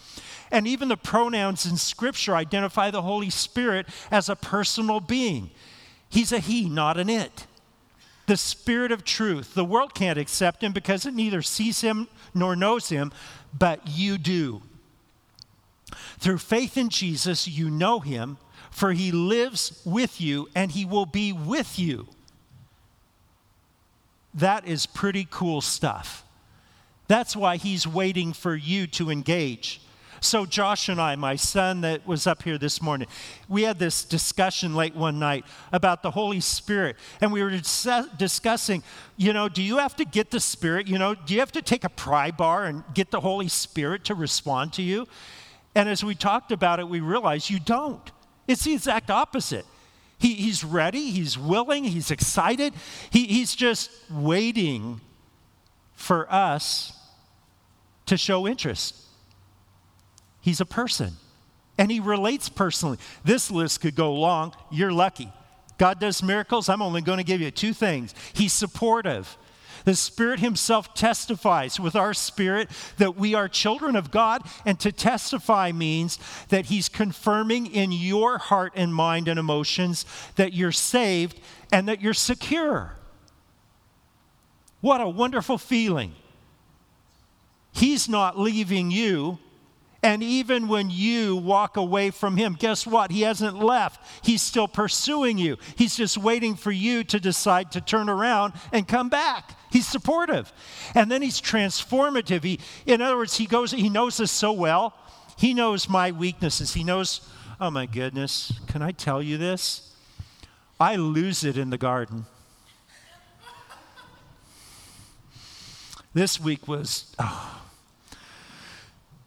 And 0.50 0.66
even 0.66 0.88
the 0.88 0.96
pronouns 0.96 1.66
in 1.66 1.76
Scripture 1.76 2.36
identify 2.36 2.90
the 2.90 3.02
Holy 3.02 3.30
Spirit 3.30 3.86
as 4.10 4.28
a 4.28 4.36
personal 4.36 5.00
being. 5.00 5.50
He's 6.08 6.32
a 6.32 6.38
he, 6.38 6.68
not 6.68 6.98
an 6.98 7.10
it. 7.10 7.46
The 8.26 8.36
Spirit 8.36 8.92
of 8.92 9.04
truth. 9.04 9.54
The 9.54 9.64
world 9.64 9.94
can't 9.94 10.18
accept 10.18 10.62
him 10.62 10.72
because 10.72 11.06
it 11.06 11.14
neither 11.14 11.42
sees 11.42 11.80
him 11.80 12.08
nor 12.34 12.54
knows 12.56 12.88
him, 12.88 13.12
but 13.56 13.86
you 13.88 14.18
do. 14.18 14.62
Through 16.18 16.38
faith 16.38 16.76
in 16.76 16.88
Jesus, 16.88 17.46
you 17.46 17.70
know 17.70 18.00
him, 18.00 18.38
for 18.70 18.92
he 18.92 19.12
lives 19.12 19.80
with 19.84 20.20
you 20.20 20.48
and 20.54 20.72
he 20.72 20.84
will 20.84 21.06
be 21.06 21.32
with 21.32 21.78
you. 21.78 22.08
that 24.36 24.66
is 24.68 24.84
pretty 24.86 25.26
cool 25.30 25.60
stuff. 25.60 26.22
That's 27.08 27.34
why 27.34 27.56
he's 27.56 27.86
waiting 27.86 28.32
for 28.32 28.54
you 28.54 28.86
to 28.88 29.10
engage. 29.10 29.80
So, 30.20 30.46
Josh 30.46 30.88
and 30.88 31.00
I, 31.00 31.14
my 31.16 31.36
son 31.36 31.82
that 31.82 32.06
was 32.06 32.26
up 32.26 32.42
here 32.42 32.58
this 32.58 32.80
morning, 32.80 33.08
we 33.48 33.62
had 33.62 33.78
this 33.78 34.04
discussion 34.04 34.74
late 34.74 34.94
one 34.94 35.18
night 35.18 35.44
about 35.72 36.02
the 36.02 36.10
Holy 36.10 36.40
Spirit. 36.40 36.96
And 37.20 37.32
we 37.32 37.42
were 37.42 37.50
discussing, 37.50 38.82
you 39.16 39.32
know, 39.32 39.48
do 39.48 39.62
you 39.62 39.78
have 39.78 39.96
to 39.96 40.04
get 40.04 40.30
the 40.30 40.40
Spirit? 40.40 40.88
You 40.88 40.98
know, 40.98 41.14
do 41.14 41.34
you 41.34 41.40
have 41.40 41.52
to 41.52 41.62
take 41.62 41.84
a 41.84 41.88
pry 41.88 42.30
bar 42.30 42.64
and 42.64 42.82
get 42.94 43.10
the 43.10 43.20
Holy 43.20 43.48
Spirit 43.48 44.04
to 44.04 44.14
respond 44.14 44.72
to 44.74 44.82
you? 44.82 45.06
And 45.74 45.88
as 45.88 46.02
we 46.02 46.14
talked 46.14 46.52
about 46.52 46.80
it, 46.80 46.88
we 46.88 47.00
realized 47.00 47.50
you 47.50 47.60
don't. 47.60 48.10
It's 48.48 48.64
the 48.64 48.72
exact 48.72 49.10
opposite. 49.10 49.66
He, 50.18 50.34
he's 50.34 50.64
ready, 50.64 51.10
he's 51.10 51.36
willing, 51.36 51.84
he's 51.84 52.10
excited. 52.10 52.72
He, 53.10 53.26
he's 53.26 53.54
just 53.54 53.90
waiting 54.10 55.00
for 55.92 56.32
us 56.32 56.98
to 58.06 58.16
show 58.16 58.46
interest. 58.46 59.05
He's 60.46 60.60
a 60.60 60.64
person 60.64 61.14
and 61.76 61.90
he 61.90 61.98
relates 61.98 62.48
personally. 62.48 62.98
This 63.24 63.50
list 63.50 63.80
could 63.80 63.96
go 63.96 64.14
long. 64.14 64.54
You're 64.70 64.92
lucky. 64.92 65.32
God 65.76 65.98
does 65.98 66.22
miracles. 66.22 66.68
I'm 66.68 66.82
only 66.82 67.00
going 67.00 67.18
to 67.18 67.24
give 67.24 67.40
you 67.40 67.50
two 67.50 67.72
things. 67.72 68.14
He's 68.32 68.52
supportive. 68.52 69.36
The 69.84 69.96
Spirit 69.96 70.38
Himself 70.38 70.94
testifies 70.94 71.80
with 71.80 71.96
our 71.96 72.14
spirit 72.14 72.70
that 72.98 73.16
we 73.16 73.34
are 73.34 73.48
children 73.48 73.96
of 73.96 74.12
God, 74.12 74.42
and 74.64 74.78
to 74.78 74.92
testify 74.92 75.72
means 75.72 76.20
that 76.50 76.66
He's 76.66 76.88
confirming 76.88 77.66
in 77.66 77.90
your 77.90 78.38
heart 78.38 78.72
and 78.76 78.94
mind 78.94 79.26
and 79.26 79.40
emotions 79.40 80.06
that 80.36 80.52
you're 80.52 80.70
saved 80.70 81.40
and 81.72 81.88
that 81.88 82.00
you're 82.00 82.14
secure. 82.14 82.92
What 84.80 85.00
a 85.00 85.08
wonderful 85.08 85.58
feeling. 85.58 86.14
He's 87.72 88.08
not 88.08 88.38
leaving 88.38 88.92
you. 88.92 89.40
And 90.06 90.22
even 90.22 90.68
when 90.68 90.88
you 90.88 91.34
walk 91.34 91.76
away 91.76 92.10
from 92.10 92.36
him, 92.36 92.54
guess 92.56 92.86
what? 92.86 93.10
He 93.10 93.22
hasn't 93.22 93.58
left. 93.58 94.00
He's 94.22 94.40
still 94.40 94.68
pursuing 94.68 95.36
you. 95.36 95.56
He's 95.74 95.96
just 95.96 96.16
waiting 96.16 96.54
for 96.54 96.70
you 96.70 97.02
to 97.02 97.18
decide 97.18 97.72
to 97.72 97.80
turn 97.80 98.08
around 98.08 98.52
and 98.72 98.86
come 98.86 99.08
back. 99.08 99.58
He's 99.68 99.88
supportive. 99.88 100.52
And 100.94 101.10
then 101.10 101.22
he's 101.22 101.40
transformative. 101.40 102.44
He, 102.44 102.60
in 102.86 103.02
other 103.02 103.16
words, 103.16 103.36
he 103.36 103.46
goes, 103.46 103.72
he 103.72 103.88
knows 103.88 104.20
us 104.20 104.30
so 104.30 104.52
well. 104.52 104.94
He 105.36 105.52
knows 105.52 105.88
my 105.88 106.12
weaknesses. 106.12 106.74
He 106.74 106.84
knows, 106.84 107.28
oh 107.60 107.72
my 107.72 107.86
goodness, 107.86 108.52
can 108.68 108.82
I 108.82 108.92
tell 108.92 109.20
you 109.20 109.38
this? 109.38 109.92
I 110.78 110.94
lose 110.94 111.42
it 111.42 111.58
in 111.58 111.70
the 111.70 111.78
garden. 111.78 112.26
This 116.14 116.38
week 116.38 116.68
was, 116.68 117.12
oh, 117.18 117.65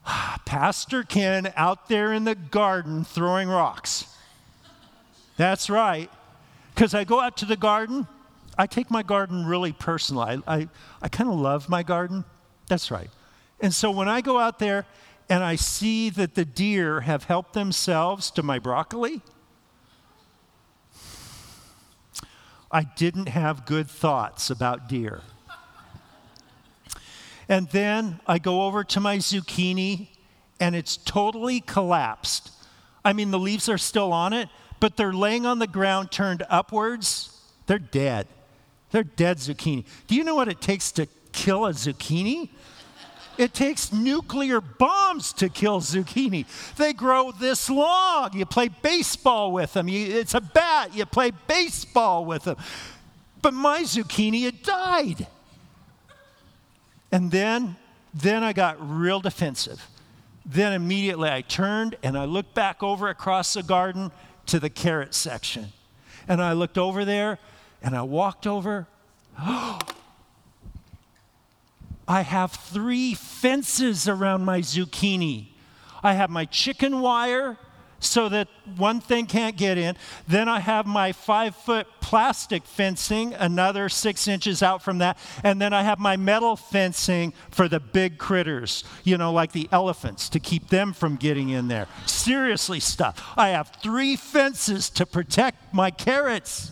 Pastor 0.46 1.04
Ken 1.04 1.52
out 1.56 1.90
there 1.90 2.14
in 2.14 2.24
the 2.24 2.36
garden 2.36 3.04
throwing 3.04 3.50
rocks. 3.50 4.06
That's 5.38 5.70
right. 5.70 6.10
Because 6.74 6.94
I 6.94 7.04
go 7.04 7.20
out 7.20 7.38
to 7.38 7.46
the 7.46 7.58
garden, 7.58 8.08
I 8.58 8.66
take 8.66 8.90
my 8.92 9.04
garden 9.04 9.46
really 9.46 9.72
personal. 9.72 10.24
I, 10.24 10.40
I, 10.48 10.70
I 11.02 11.08
kind 11.08 11.30
of 11.30 11.36
love 11.36 11.70
my 11.70 11.84
garden. 11.84 12.26
That's 12.68 12.92
right. 12.92 13.10
And 13.60 13.74
so 13.74 13.92
when 13.92 14.08
I 14.08 14.22
go 14.22 14.40
out 14.40 14.60
there 14.60 14.86
and 15.30 15.44
I 15.44 15.56
see 15.56 16.10
that 16.12 16.36
the 16.36 16.46
deer 16.46 17.02
have 17.02 17.26
helped 17.26 17.54
themselves 17.54 18.32
to 18.32 18.44
my 18.44 18.60
broccoli, 18.60 19.22
I 22.72 22.84
didn't 22.84 23.30
have 23.30 23.66
good 23.66 23.90
thoughts 23.90 24.50
about 24.50 24.88
deer. 24.88 25.22
And 27.50 27.68
then 27.70 28.20
I 28.28 28.38
go 28.38 28.62
over 28.62 28.84
to 28.86 29.00
my 29.00 29.18
zucchini 29.18 30.10
and 30.60 30.76
it's 30.76 30.96
totally 30.96 31.60
collapsed. 31.62 32.52
I 33.04 33.14
mean, 33.14 33.32
the 33.32 33.40
leaves 33.40 33.68
are 33.68 33.78
still 33.78 34.14
on 34.14 34.34
it, 34.34 34.50
but 34.80 34.96
they're 34.96 35.14
laying 35.14 35.48
on 35.48 35.58
the 35.58 35.68
ground 35.68 36.12
turned 36.12 36.46
upwards. 36.48 37.36
They're 37.66 37.80
dead. 37.80 38.28
They're 38.92 39.04
dead 39.04 39.38
zucchini. 39.38 39.86
Do 40.08 40.16
you 40.16 40.24
know 40.24 40.36
what 40.36 40.48
it 40.48 40.62
takes 40.62 40.92
to 40.94 41.08
kill 41.32 41.66
a 41.66 41.72
zucchini? 41.72 42.50
It 43.38 43.54
takes 43.54 43.94
nuclear 43.94 44.60
bombs 44.60 45.32
to 45.34 45.48
kill 45.48 45.80
zucchini. 45.80 46.46
They 46.76 46.92
grow 46.92 47.32
this 47.32 47.70
long. 47.70 48.32
You 48.34 48.46
play 48.46 48.68
baseball 48.68 49.54
with 49.54 49.74
them. 49.74 49.88
You, 49.88 50.18
it's 50.18 50.34
a 50.34 50.42
bat. 50.42 50.94
You 50.94 51.06
play 51.06 51.32
baseball 51.48 52.26
with 52.26 52.44
them. 52.44 52.58
But 53.42 53.54
my 53.54 53.84
zucchini 53.84 54.44
had 54.44 54.62
died. 54.62 55.28
And 57.12 57.32
then, 57.32 57.76
then 58.14 58.44
I 58.44 58.54
got 58.54 58.78
real 58.80 59.20
defensive. 59.20 59.88
Then 60.46 60.74
immediately 60.74 61.30
I 61.30 61.42
turned 61.42 61.96
and 62.04 62.18
I 62.18 62.26
looked 62.26 62.54
back 62.54 62.82
over 62.82 63.10
across 63.10 63.54
the 63.54 63.64
garden 63.64 64.12
to 64.48 64.60
the 64.60 64.70
carrot 64.70 65.14
section. 65.14 65.68
And 66.28 66.42
I 66.42 66.54
looked 66.54 66.78
over 66.78 67.06
there 67.06 67.40
and 67.82 67.96
I 67.96 68.02
walked 68.04 68.46
over. 68.48 68.88
I 69.38 69.82
have 72.08 72.52
three 72.52 73.14
fences 73.14 74.08
around 74.08 74.44
my 74.44 74.62
zucchini. 74.62 75.50
I 76.04 76.14
have 76.14 76.30
my 76.30 76.46
chicken 76.46 77.02
wire 77.02 77.58
so 78.00 78.30
that 78.30 78.48
one 78.78 79.00
thing 79.02 79.26
can't 79.26 79.58
get 79.58 79.78
in. 79.78 79.96
Then 80.28 80.48
I 80.48 80.60
have 80.60 80.86
my 80.86 81.12
five 81.12 81.56
foot 81.56 81.88
plastic 82.02 82.64
fencing, 82.64 83.34
another 83.34 83.90
six 83.90 84.28
inches 84.28 84.64
out 84.64 84.82
from 84.82 85.00
that. 85.00 85.18
And 85.44 85.62
then 85.62 85.74
I 85.74 85.84
have 85.84 86.00
my 86.00 86.18
metal 86.18 86.56
fencing 86.56 87.34
for 87.52 87.68
the 87.68 87.80
big 87.80 88.18
critters, 88.18 88.84
you 89.04 89.18
know, 89.18 89.32
like 89.32 89.52
the 89.52 89.70
elephants, 89.72 90.30
to 90.30 90.40
keep 90.40 90.70
them 90.70 90.94
from 90.94 91.18
getting 91.18 91.50
in 91.50 91.68
there. 91.68 91.88
Seriously, 92.06 92.80
stuff. 92.80 93.34
I 93.38 93.50
have 93.50 93.72
three 93.82 94.16
fences 94.16 94.90
to 94.92 95.06
protect 95.06 95.74
my 95.74 95.92
carrots. 95.92 96.72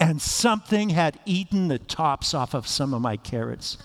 And 0.00 0.20
something 0.20 0.90
had 0.90 1.20
eaten 1.24 1.68
the 1.68 1.78
tops 1.78 2.34
off 2.34 2.52
of 2.52 2.66
some 2.66 2.92
of 2.92 3.00
my 3.00 3.16
carrots. 3.16 3.78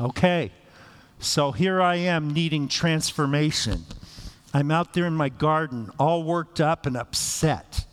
Okay, 0.00 0.50
so 1.20 1.52
here 1.52 1.80
I 1.82 1.96
am 1.96 2.32
needing 2.32 2.68
transformation. 2.68 3.84
I'm 4.54 4.70
out 4.70 4.94
there 4.94 5.06
in 5.06 5.14
my 5.14 5.30
garden, 5.30 5.90
all 5.98 6.22
worked 6.22 6.60
up 6.60 6.86
and 6.86 6.96
upset. 6.96 7.86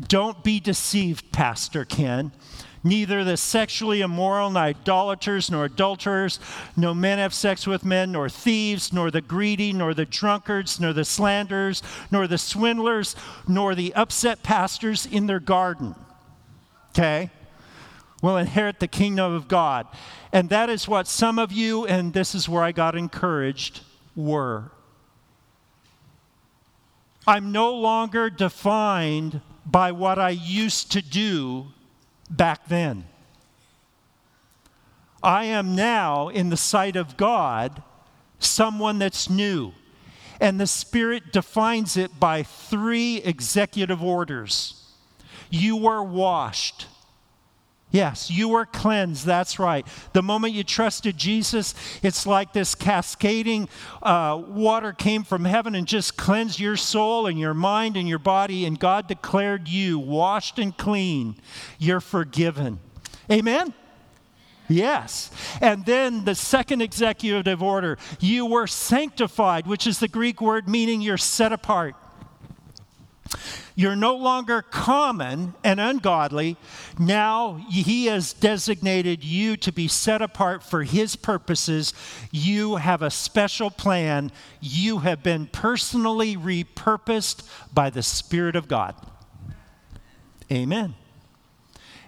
Don't 0.00 0.42
be 0.42 0.58
deceived, 0.58 1.32
Pastor 1.32 1.84
Ken. 1.84 2.32
Neither 2.82 3.24
the 3.24 3.36
sexually 3.36 4.00
immoral, 4.00 4.50
nor 4.50 4.62
idolaters, 4.62 5.50
nor 5.50 5.66
adulterers, 5.66 6.40
no 6.76 6.94
men 6.94 7.18
have 7.18 7.34
sex 7.34 7.66
with 7.66 7.84
men, 7.84 8.12
nor 8.12 8.30
thieves, 8.30 8.92
nor 8.92 9.10
the 9.10 9.20
greedy, 9.20 9.72
nor 9.72 9.92
the 9.92 10.06
drunkards, 10.06 10.80
nor 10.80 10.94
the 10.94 11.04
slanderers, 11.04 11.82
nor 12.10 12.26
the 12.26 12.38
swindlers, 12.38 13.14
nor 13.46 13.74
the 13.74 13.94
upset 13.94 14.42
pastors 14.42 15.06
in 15.06 15.26
their 15.26 15.40
garden. 15.40 15.94
Okay? 16.90 17.30
Will 18.22 18.38
inherit 18.38 18.80
the 18.80 18.88
kingdom 18.88 19.32
of 19.32 19.48
God. 19.48 19.86
And 20.32 20.48
that 20.48 20.70
is 20.70 20.88
what 20.88 21.06
some 21.06 21.38
of 21.38 21.52
you, 21.52 21.86
and 21.86 22.14
this 22.14 22.34
is 22.34 22.48
where 22.48 22.62
I 22.62 22.72
got 22.72 22.96
encouraged, 22.96 23.82
were. 24.16 24.70
I'm 27.26 27.52
no 27.52 27.74
longer 27.74 28.28
defined 28.28 29.40
by 29.64 29.92
what 29.92 30.18
I 30.18 30.30
used 30.30 30.92
to 30.92 31.02
do 31.02 31.68
back 32.30 32.68
then. 32.68 33.06
I 35.22 35.44
am 35.44 35.74
now, 35.74 36.28
in 36.28 36.50
the 36.50 36.56
sight 36.56 36.96
of 36.96 37.16
God, 37.16 37.82
someone 38.38 38.98
that's 38.98 39.30
new. 39.30 39.72
And 40.38 40.60
the 40.60 40.66
Spirit 40.66 41.32
defines 41.32 41.96
it 41.96 42.20
by 42.20 42.42
three 42.42 43.18
executive 43.18 44.02
orders. 44.02 44.92
You 45.48 45.76
were 45.76 46.02
washed. 46.02 46.88
Yes, 47.94 48.28
you 48.28 48.48
were 48.48 48.66
cleansed. 48.66 49.24
That's 49.24 49.60
right. 49.60 49.86
The 50.14 50.22
moment 50.22 50.52
you 50.52 50.64
trusted 50.64 51.16
Jesus, 51.16 51.76
it's 52.02 52.26
like 52.26 52.52
this 52.52 52.74
cascading 52.74 53.68
uh, 54.02 54.42
water 54.48 54.92
came 54.92 55.22
from 55.22 55.44
heaven 55.44 55.76
and 55.76 55.86
just 55.86 56.16
cleansed 56.16 56.58
your 56.58 56.76
soul 56.76 57.28
and 57.28 57.38
your 57.38 57.54
mind 57.54 57.96
and 57.96 58.08
your 58.08 58.18
body, 58.18 58.64
and 58.64 58.80
God 58.80 59.06
declared 59.06 59.68
you 59.68 60.00
washed 60.00 60.58
and 60.58 60.76
clean. 60.76 61.36
You're 61.78 62.00
forgiven. 62.00 62.80
Amen? 63.30 63.72
Yes. 64.68 65.30
And 65.60 65.86
then 65.86 66.24
the 66.24 66.34
second 66.34 66.82
executive 66.82 67.62
order, 67.62 67.96
you 68.18 68.44
were 68.44 68.66
sanctified, 68.66 69.68
which 69.68 69.86
is 69.86 70.00
the 70.00 70.08
Greek 70.08 70.40
word 70.40 70.68
meaning 70.68 71.00
you're 71.00 71.16
set 71.16 71.52
apart. 71.52 71.94
You're 73.76 73.96
no 73.96 74.14
longer 74.14 74.62
common 74.62 75.54
and 75.64 75.80
ungodly. 75.80 76.56
Now 76.98 77.64
he 77.68 78.06
has 78.06 78.32
designated 78.32 79.24
you 79.24 79.56
to 79.58 79.72
be 79.72 79.88
set 79.88 80.22
apart 80.22 80.62
for 80.62 80.84
his 80.84 81.16
purposes. 81.16 81.92
You 82.30 82.76
have 82.76 83.02
a 83.02 83.10
special 83.10 83.70
plan. 83.70 84.30
You 84.60 84.98
have 84.98 85.22
been 85.22 85.46
personally 85.46 86.36
repurposed 86.36 87.48
by 87.72 87.90
the 87.90 88.02
Spirit 88.02 88.54
of 88.54 88.68
God. 88.68 88.94
Amen. 90.52 90.94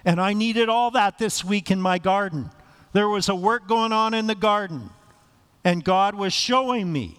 And 0.05 0.21
I 0.21 0.31
needed 0.33 0.69
all 0.69 0.91
that 0.91 1.17
this 1.17 1.43
week 1.43 1.69
in 1.69 1.81
my 1.81 1.97
garden. 1.97 2.49
There 2.93 3.09
was 3.09 3.27
a 3.27 3.35
work 3.35 3.67
going 3.67 3.91
on 3.91 4.13
in 4.13 4.27
the 4.27 4.35
garden, 4.35 4.89
and 5.65 5.83
God 5.83 6.15
was 6.15 6.31
showing 6.31 6.93
me 6.93 7.17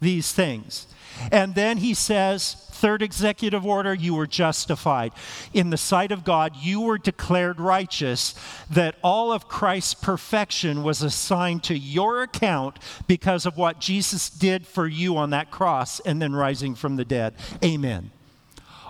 these 0.00 0.32
things. 0.32 0.86
And 1.30 1.54
then 1.54 1.76
he 1.76 1.92
says, 1.92 2.69
third 2.80 3.02
executive 3.02 3.66
order, 3.66 3.92
you 3.92 4.14
were 4.14 4.26
justified. 4.26 5.12
In 5.52 5.70
the 5.70 5.76
sight 5.76 6.10
of 6.12 6.24
God, 6.24 6.56
you 6.56 6.80
were 6.80 6.98
declared 6.98 7.60
righteous, 7.60 8.34
that 8.70 8.96
all 9.02 9.32
of 9.32 9.48
Christ's 9.48 9.94
perfection 9.94 10.82
was 10.82 11.02
assigned 11.02 11.62
to 11.64 11.78
your 11.78 12.22
account 12.22 12.78
because 13.06 13.44
of 13.46 13.56
what 13.56 13.80
Jesus 13.80 14.30
did 14.30 14.66
for 14.66 14.86
you 14.86 15.16
on 15.16 15.30
that 15.30 15.50
cross 15.50 16.00
and 16.00 16.20
then 16.20 16.34
rising 16.34 16.74
from 16.74 16.96
the 16.96 17.04
dead. 17.04 17.34
Amen. 17.62 18.10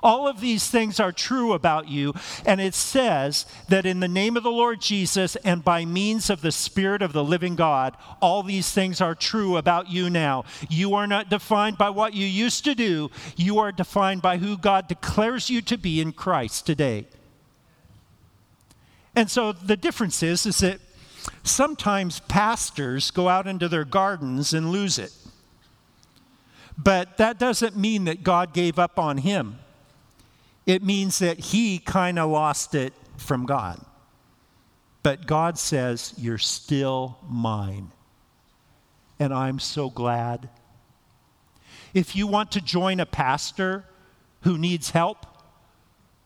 All 0.02 0.26
of 0.26 0.40
these 0.40 0.68
things 0.68 0.98
are 0.98 1.12
true 1.12 1.52
about 1.52 1.88
you. 1.88 2.14
And 2.46 2.60
it 2.60 2.74
says 2.74 3.46
that 3.68 3.86
in 3.86 4.00
the 4.00 4.08
name 4.08 4.36
of 4.36 4.42
the 4.42 4.50
Lord 4.50 4.80
Jesus 4.80 5.36
and 5.36 5.64
by 5.64 5.84
means 5.84 6.30
of 6.30 6.40
the 6.40 6.52
Spirit 6.52 7.02
of 7.02 7.12
the 7.12 7.24
living 7.24 7.56
God, 7.56 7.96
all 8.20 8.42
these 8.42 8.70
things 8.72 9.00
are 9.00 9.14
true 9.14 9.56
about 9.56 9.90
you 9.90 10.08
now. 10.08 10.44
You 10.68 10.94
are 10.94 11.06
not 11.06 11.28
defined 11.28 11.78
by 11.78 11.90
what 11.90 12.14
you 12.14 12.26
used 12.26 12.64
to 12.64 12.74
do, 12.74 13.10
you 13.36 13.58
are 13.58 13.72
defined 13.72 14.22
by 14.22 14.38
who 14.38 14.56
God 14.56 14.88
declares 14.88 15.50
you 15.50 15.60
to 15.62 15.76
be 15.76 16.00
in 16.00 16.12
Christ 16.12 16.66
today. 16.66 17.06
And 19.14 19.30
so 19.30 19.52
the 19.52 19.76
difference 19.76 20.22
is, 20.22 20.46
is 20.46 20.58
that 20.58 20.80
sometimes 21.42 22.20
pastors 22.20 23.10
go 23.10 23.28
out 23.28 23.46
into 23.46 23.68
their 23.68 23.84
gardens 23.84 24.54
and 24.54 24.70
lose 24.70 24.98
it. 24.98 25.12
But 26.78 27.18
that 27.18 27.38
doesn't 27.38 27.76
mean 27.76 28.04
that 28.04 28.22
God 28.22 28.54
gave 28.54 28.78
up 28.78 28.98
on 28.98 29.18
him 29.18 29.58
it 30.70 30.84
means 30.84 31.18
that 31.18 31.40
he 31.40 31.80
kind 31.80 32.16
of 32.16 32.30
lost 32.30 32.76
it 32.76 32.92
from 33.16 33.44
God. 33.44 33.84
But 35.02 35.26
God 35.26 35.58
says, 35.58 36.14
You're 36.16 36.38
still 36.38 37.18
mine. 37.28 37.90
And 39.18 39.34
I'm 39.34 39.58
so 39.58 39.90
glad. 39.90 40.48
If 41.92 42.14
you 42.14 42.28
want 42.28 42.52
to 42.52 42.60
join 42.60 43.00
a 43.00 43.06
pastor 43.06 43.84
who 44.42 44.56
needs 44.56 44.90
help 44.90 45.26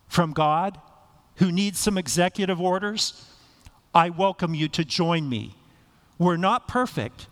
from 0.09 0.35
God, 0.35 0.79
who 1.37 1.51
needs 1.51 1.79
some 1.79 1.97
executive 1.97 2.61
orders, 2.61 3.27
I 3.95 4.11
welcome 4.11 4.55
you 4.55 4.69
to 4.69 4.85
join 4.85 5.27
me. 5.27 5.55
We're 6.19 6.37
not 6.37 6.69
perfect, 6.69 7.29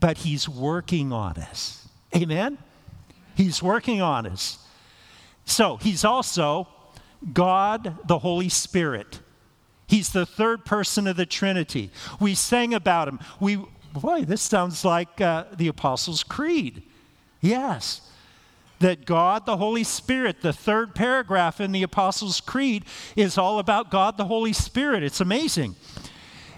but 0.00 0.18
He's 0.18 0.48
working 0.48 1.12
on 1.12 1.36
us. 1.36 1.86
Amen? 2.16 2.58
He's 3.36 3.62
working 3.62 4.02
on 4.02 4.26
us. 4.26 4.58
So 5.44 5.76
he's 5.76 6.04
also 6.04 6.68
God 7.32 7.98
the 8.06 8.18
Holy 8.18 8.48
Spirit. 8.48 9.20
He's 9.86 10.10
the 10.10 10.26
third 10.26 10.64
person 10.64 11.06
of 11.06 11.16
the 11.16 11.26
Trinity. 11.26 11.90
We 12.18 12.34
sang 12.34 12.72
about 12.72 13.08
him. 13.08 13.20
We, 13.40 13.58
boy, 13.92 14.22
this 14.22 14.40
sounds 14.40 14.84
like 14.84 15.20
uh, 15.20 15.44
the 15.54 15.68
Apostles' 15.68 16.22
Creed. 16.22 16.82
Yes. 17.40 18.00
That 18.78 19.04
God 19.04 19.46
the 19.46 19.58
Holy 19.58 19.84
Spirit, 19.84 20.40
the 20.40 20.52
third 20.52 20.94
paragraph 20.94 21.60
in 21.60 21.72
the 21.72 21.82
Apostles' 21.82 22.40
Creed, 22.40 22.84
is 23.16 23.36
all 23.36 23.58
about 23.58 23.90
God 23.90 24.16
the 24.16 24.24
Holy 24.24 24.52
Spirit. 24.52 25.02
It's 25.02 25.20
amazing. 25.20 25.76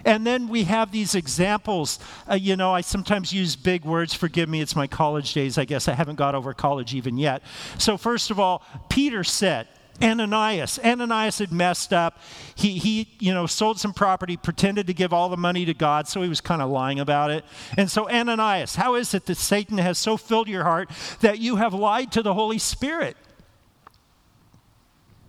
And 0.04 0.26
then 0.26 0.48
we 0.48 0.64
have 0.64 0.92
these 0.92 1.14
examples. 1.14 1.98
Uh, 2.30 2.34
you 2.34 2.56
know, 2.56 2.72
I 2.72 2.80
sometimes 2.80 3.32
use 3.32 3.56
big 3.56 3.84
words. 3.84 4.14
Forgive 4.14 4.48
me, 4.48 4.60
it's 4.60 4.76
my 4.76 4.86
college 4.86 5.32
days. 5.34 5.58
I 5.58 5.64
guess 5.64 5.88
I 5.88 5.94
haven't 5.94 6.16
got 6.16 6.34
over 6.34 6.52
college 6.54 6.94
even 6.94 7.16
yet. 7.16 7.42
So, 7.78 7.96
first 7.96 8.30
of 8.30 8.38
all, 8.38 8.62
Peter 8.88 9.24
said, 9.24 9.68
Ananias. 10.02 10.78
Ananias 10.84 11.38
had 11.38 11.52
messed 11.52 11.92
up. 11.92 12.18
He, 12.54 12.78
he, 12.78 13.16
you 13.20 13.32
know, 13.32 13.46
sold 13.46 13.78
some 13.78 13.92
property, 13.92 14.36
pretended 14.36 14.86
to 14.88 14.94
give 14.94 15.12
all 15.12 15.28
the 15.28 15.36
money 15.36 15.64
to 15.64 15.74
God, 15.74 16.08
so 16.08 16.20
he 16.22 16.28
was 16.28 16.40
kind 16.40 16.60
of 16.60 16.70
lying 16.70 16.98
about 16.98 17.30
it. 17.30 17.44
And 17.76 17.90
so, 17.90 18.08
Ananias, 18.10 18.76
how 18.76 18.96
is 18.96 19.14
it 19.14 19.26
that 19.26 19.36
Satan 19.36 19.78
has 19.78 19.98
so 19.98 20.16
filled 20.16 20.48
your 20.48 20.64
heart 20.64 20.90
that 21.20 21.38
you 21.38 21.56
have 21.56 21.72
lied 21.72 22.10
to 22.12 22.22
the 22.22 22.34
Holy 22.34 22.58
Spirit? 22.58 23.16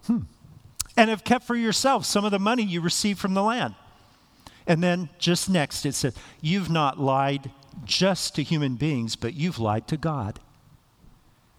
Hmm. 0.08 0.22
And 0.98 1.10
have 1.10 1.24
kept 1.24 1.46
for 1.46 1.56
yourself 1.56 2.06
some 2.06 2.26
of 2.26 2.32
the 2.32 2.40
money 2.40 2.64
you 2.64 2.82
received 2.82 3.20
from 3.20 3.34
the 3.34 3.44
land. 3.44 3.76
And 4.68 4.84
then 4.84 5.10
just 5.20 5.50
next 5.50 5.86
it 5.86 5.94
says, 5.94 6.16
You've 6.42 6.70
not 6.70 7.00
lied 7.00 7.52
just 7.84 8.36
to 8.36 8.44
human 8.44 8.76
beings, 8.76 9.16
but 9.16 9.34
you've 9.34 9.60
lied 9.60 9.88
to 9.90 9.98
God. 9.98 10.40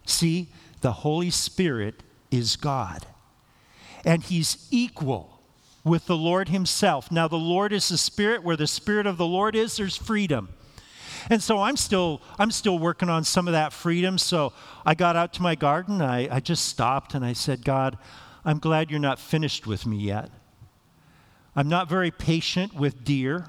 See, 0.07 0.49
the 0.81 0.93
Holy 0.93 1.31
Spirit 1.31 2.03
is 2.31 2.57
God, 2.57 3.07
and 4.05 4.23
He's 4.23 4.69
equal 4.71 5.41
with 5.85 6.07
the 6.07 6.17
Lord 6.17 6.49
Himself. 6.49 7.11
Now, 7.13 7.29
the 7.29 7.37
Lord 7.37 7.73
is 7.73 7.89
the 7.89 7.99
Spirit. 7.99 8.43
Where 8.43 8.57
the 8.57 8.67
Spirit 8.67 9.07
of 9.07 9.17
the 9.17 9.27
Lord 9.27 9.55
is, 9.55 9.77
there's 9.77 9.97
freedom. 9.97 10.49
And 11.29 11.43
so 11.43 11.61
I'm 11.61 11.77
still, 11.77 12.21
I'm 12.39 12.51
still 12.51 12.79
working 12.79 13.09
on 13.09 13.25
some 13.25 13.49
of 13.49 13.53
that 13.53 13.73
freedom. 13.73 14.19
So 14.19 14.53
I 14.85 14.95
got 14.95 15.17
out 15.17 15.33
to 15.35 15.43
my 15.43 15.55
garden. 15.55 16.01
I, 16.01 16.37
I 16.37 16.41
just 16.41 16.67
stopped 16.67 17.15
and 17.15 17.25
I 17.25 17.33
said, 17.33 17.65
God, 17.65 17.99
I'm 18.45 18.59
glad 18.59 18.91
you're 18.91 19.01
not 19.01 19.19
finished 19.19 19.67
with 19.67 19.87
me 19.87 19.97
yet. 19.97 20.31
I'm 21.57 21.69
not 21.69 21.89
very 21.89 22.11
patient 22.11 22.75
with 22.75 23.03
deer. 23.03 23.47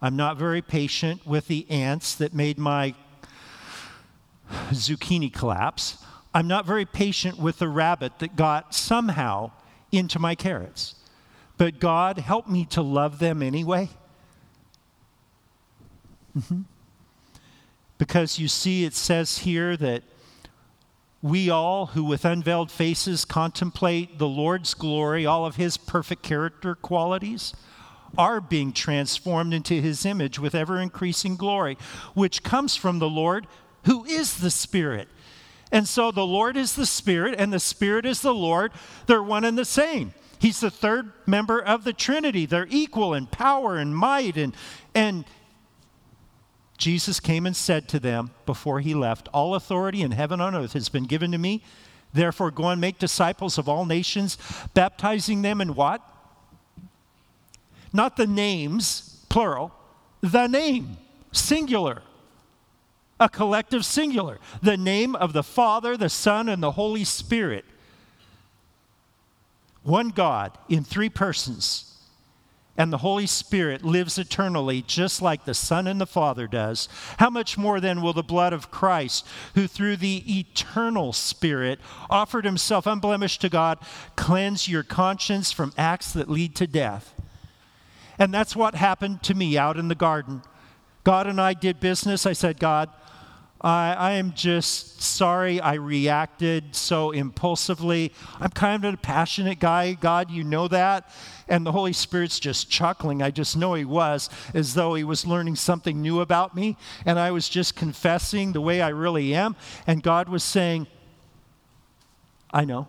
I'm 0.00 0.16
not 0.16 0.36
very 0.38 0.62
patient 0.62 1.26
with 1.26 1.48
the 1.48 1.68
ants 1.68 2.14
that 2.14 2.32
made 2.32 2.56
my 2.56 2.94
zucchini 4.70 5.32
collapse. 5.32 5.98
I'm 6.32 6.46
not 6.46 6.64
very 6.64 6.84
patient 6.84 7.38
with 7.38 7.58
the 7.58 7.68
rabbit 7.68 8.20
that 8.20 8.36
got 8.36 8.74
somehow 8.74 9.50
into 9.90 10.20
my 10.20 10.36
carrots. 10.36 10.94
But 11.58 11.80
God, 11.80 12.18
help 12.18 12.48
me 12.48 12.64
to 12.66 12.80
love 12.80 13.18
them 13.18 13.42
anyway. 13.42 13.90
Mm-hmm. 16.38 16.62
Because 17.98 18.38
you 18.38 18.48
see, 18.48 18.84
it 18.84 18.94
says 18.94 19.38
here 19.38 19.76
that 19.76 20.04
we 21.22 21.50
all 21.50 21.86
who 21.86 22.04
with 22.04 22.24
unveiled 22.24 22.70
faces 22.70 23.24
contemplate 23.24 24.18
the 24.18 24.28
Lord's 24.28 24.74
glory, 24.74 25.26
all 25.26 25.44
of 25.44 25.56
his 25.56 25.76
perfect 25.76 26.22
character 26.22 26.74
qualities, 26.74 27.54
are 28.16 28.40
being 28.40 28.72
transformed 28.72 29.54
into 29.54 29.80
his 29.80 30.04
image 30.04 30.38
with 30.38 30.54
ever 30.54 30.78
increasing 30.78 31.36
glory, 31.36 31.76
which 32.14 32.42
comes 32.42 32.74
from 32.74 32.98
the 32.98 33.08
Lord 33.08 33.46
who 33.84 34.04
is 34.04 34.38
the 34.38 34.50
Spirit. 34.50 35.08
And 35.72 35.86
so 35.86 36.10
the 36.10 36.26
Lord 36.26 36.56
is 36.56 36.74
the 36.74 36.86
Spirit, 36.86 37.36
and 37.38 37.52
the 37.52 37.60
Spirit 37.60 38.04
is 38.04 38.20
the 38.20 38.34
Lord. 38.34 38.72
They're 39.06 39.22
one 39.22 39.44
and 39.44 39.56
the 39.56 39.64
same. 39.64 40.14
He's 40.38 40.60
the 40.60 40.70
third 40.70 41.12
member 41.26 41.60
of 41.60 41.84
the 41.84 41.92
Trinity. 41.92 42.46
They're 42.46 42.66
equal 42.70 43.14
in 43.14 43.26
power 43.26 43.76
and 43.76 43.94
might 43.94 44.36
and, 44.36 44.54
and 44.94 45.24
Jesus 46.80 47.20
came 47.20 47.46
and 47.46 47.54
said 47.54 47.88
to 47.88 48.00
them 48.00 48.30
before 48.46 48.80
he 48.80 48.94
left, 48.94 49.28
All 49.32 49.54
authority 49.54 50.00
in 50.00 50.12
heaven 50.12 50.40
and 50.40 50.56
earth 50.56 50.72
has 50.72 50.88
been 50.88 51.04
given 51.04 51.30
to 51.32 51.38
me. 51.38 51.62
Therefore, 52.12 52.50
go 52.50 52.70
and 52.70 52.80
make 52.80 52.98
disciples 52.98 53.58
of 53.58 53.68
all 53.68 53.84
nations, 53.84 54.38
baptizing 54.72 55.42
them 55.42 55.60
in 55.60 55.74
what? 55.74 56.00
Not 57.92 58.16
the 58.16 58.26
names, 58.26 59.24
plural, 59.28 59.72
the 60.22 60.46
name, 60.46 60.96
singular, 61.32 62.02
a 63.20 63.28
collective 63.28 63.84
singular. 63.84 64.38
The 64.62 64.78
name 64.78 65.14
of 65.14 65.34
the 65.34 65.42
Father, 65.42 65.98
the 65.98 66.08
Son, 66.08 66.48
and 66.48 66.62
the 66.62 66.72
Holy 66.72 67.04
Spirit. 67.04 67.66
One 69.82 70.08
God 70.08 70.56
in 70.68 70.82
three 70.82 71.10
persons 71.10 71.89
and 72.76 72.92
the 72.92 72.98
Holy 72.98 73.26
Spirit 73.26 73.84
lives 73.84 74.18
eternally, 74.18 74.82
just 74.82 75.20
like 75.20 75.44
the 75.44 75.54
Son 75.54 75.86
and 75.86 76.00
the 76.00 76.06
Father 76.06 76.46
does, 76.46 76.88
how 77.18 77.28
much 77.28 77.58
more 77.58 77.80
then 77.80 78.00
will 78.00 78.12
the 78.12 78.22
blood 78.22 78.52
of 78.52 78.70
Christ, 78.70 79.26
who 79.54 79.66
through 79.66 79.96
the 79.96 80.38
eternal 80.38 81.12
Spirit 81.12 81.78
offered 82.08 82.44
himself 82.44 82.86
unblemished 82.86 83.40
to 83.42 83.48
God, 83.48 83.78
cleanse 84.16 84.68
your 84.68 84.82
conscience 84.82 85.52
from 85.52 85.74
acts 85.76 86.12
that 86.12 86.30
lead 86.30 86.54
to 86.56 86.66
death? 86.66 87.14
And 88.18 88.32
that's 88.32 88.54
what 88.54 88.74
happened 88.74 89.22
to 89.24 89.34
me 89.34 89.58
out 89.58 89.76
in 89.78 89.88
the 89.88 89.94
garden. 89.94 90.42
God 91.04 91.26
and 91.26 91.40
I 91.40 91.54
did 91.54 91.80
business. 91.80 92.26
I 92.26 92.34
said, 92.34 92.58
God, 92.58 92.90
I, 93.60 93.92
I, 93.92 94.10
am 94.12 94.32
just 94.32 95.02
sorry 95.02 95.60
I 95.60 95.74
reacted 95.74 96.74
so 96.74 97.10
impulsively. 97.10 98.12
I'm 98.38 98.50
kind 98.50 98.82
of 98.84 98.94
a 98.94 98.96
passionate 98.96 99.58
guy, 99.58 99.92
God, 99.92 100.30
you 100.30 100.44
know 100.44 100.66
that. 100.68 101.12
And 101.46 101.66
the 101.66 101.72
Holy 101.72 101.92
Spirit's 101.92 102.40
just 102.40 102.70
chuckling. 102.70 103.22
I 103.22 103.30
just 103.30 103.56
know 103.56 103.74
He 103.74 103.84
was, 103.84 104.30
as 104.54 104.72
though 104.72 104.94
He 104.94 105.04
was 105.04 105.26
learning 105.26 105.56
something 105.56 106.00
new 106.00 106.20
about 106.20 106.54
me. 106.54 106.78
And 107.04 107.18
I 107.18 107.32
was 107.32 107.50
just 107.50 107.76
confessing 107.76 108.52
the 108.52 108.62
way 108.62 108.80
I 108.80 108.88
really 108.88 109.34
am. 109.34 109.56
And 109.86 110.02
God 110.02 110.30
was 110.30 110.42
saying, 110.42 110.86
I 112.50 112.64
know. 112.64 112.88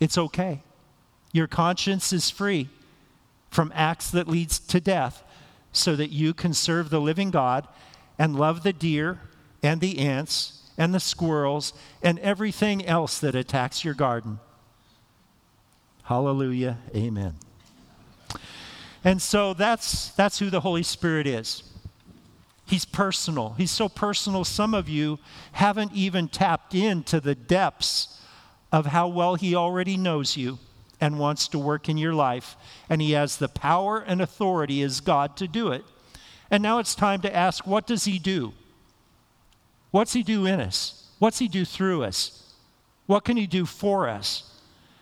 It's 0.00 0.18
okay. 0.18 0.62
Your 1.32 1.46
conscience 1.46 2.12
is 2.12 2.28
free 2.28 2.68
from 3.50 3.72
acts 3.74 4.10
that 4.10 4.28
leads 4.28 4.58
to 4.58 4.80
death 4.80 5.22
so 5.72 5.96
that 5.96 6.10
you 6.10 6.34
can 6.34 6.52
serve 6.52 6.90
the 6.90 7.00
living 7.00 7.30
God 7.30 7.66
and 8.18 8.36
love 8.36 8.62
the 8.62 8.72
deer 8.72 9.20
and 9.62 9.80
the 9.80 9.98
ants 9.98 10.70
and 10.78 10.94
the 10.94 11.00
squirrels 11.00 11.72
and 12.02 12.18
everything 12.20 12.84
else 12.84 13.18
that 13.18 13.34
attacks 13.34 13.84
your 13.84 13.94
garden. 13.94 14.40
Hallelujah. 16.04 16.78
Amen. 16.94 17.34
And 19.04 19.20
so 19.22 19.54
that's, 19.54 20.10
that's 20.10 20.38
who 20.38 20.50
the 20.50 20.60
Holy 20.60 20.82
Spirit 20.82 21.26
is. 21.26 21.62
He's 22.66 22.84
personal. 22.84 23.54
He's 23.58 23.70
so 23.70 23.88
personal, 23.88 24.44
some 24.44 24.74
of 24.74 24.88
you 24.88 25.18
haven't 25.52 25.92
even 25.92 26.28
tapped 26.28 26.74
into 26.74 27.20
the 27.20 27.34
depths 27.34 28.20
of 28.70 28.86
how 28.86 29.08
well 29.08 29.34
He 29.34 29.54
already 29.54 29.96
knows 29.96 30.36
you 30.36 30.58
and 31.00 31.18
wants 31.18 31.48
to 31.48 31.58
work 31.58 31.88
in 31.88 31.98
your 31.98 32.14
life. 32.14 32.56
And 32.88 33.02
He 33.02 33.12
has 33.12 33.38
the 33.38 33.48
power 33.48 33.98
and 33.98 34.20
authority 34.20 34.82
as 34.82 35.00
God 35.00 35.36
to 35.38 35.48
do 35.48 35.72
it. 35.72 35.84
And 36.50 36.62
now 36.62 36.78
it's 36.78 36.94
time 36.94 37.20
to 37.22 37.34
ask 37.34 37.66
what 37.66 37.86
does 37.86 38.04
He 38.04 38.18
do? 38.18 38.52
What's 39.90 40.12
He 40.12 40.22
do 40.22 40.46
in 40.46 40.60
us? 40.60 41.08
What's 41.18 41.38
He 41.38 41.48
do 41.48 41.64
through 41.64 42.04
us? 42.04 42.54
What 43.06 43.24
can 43.24 43.36
He 43.36 43.46
do 43.46 43.66
for 43.66 44.08
us? 44.08 44.44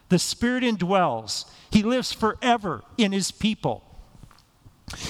The 0.08 0.18
Spirit 0.18 0.64
indwells, 0.64 1.44
He 1.70 1.82
lives 1.82 2.12
forever 2.12 2.82
in 2.96 3.12
His 3.12 3.30
people. 3.30 3.84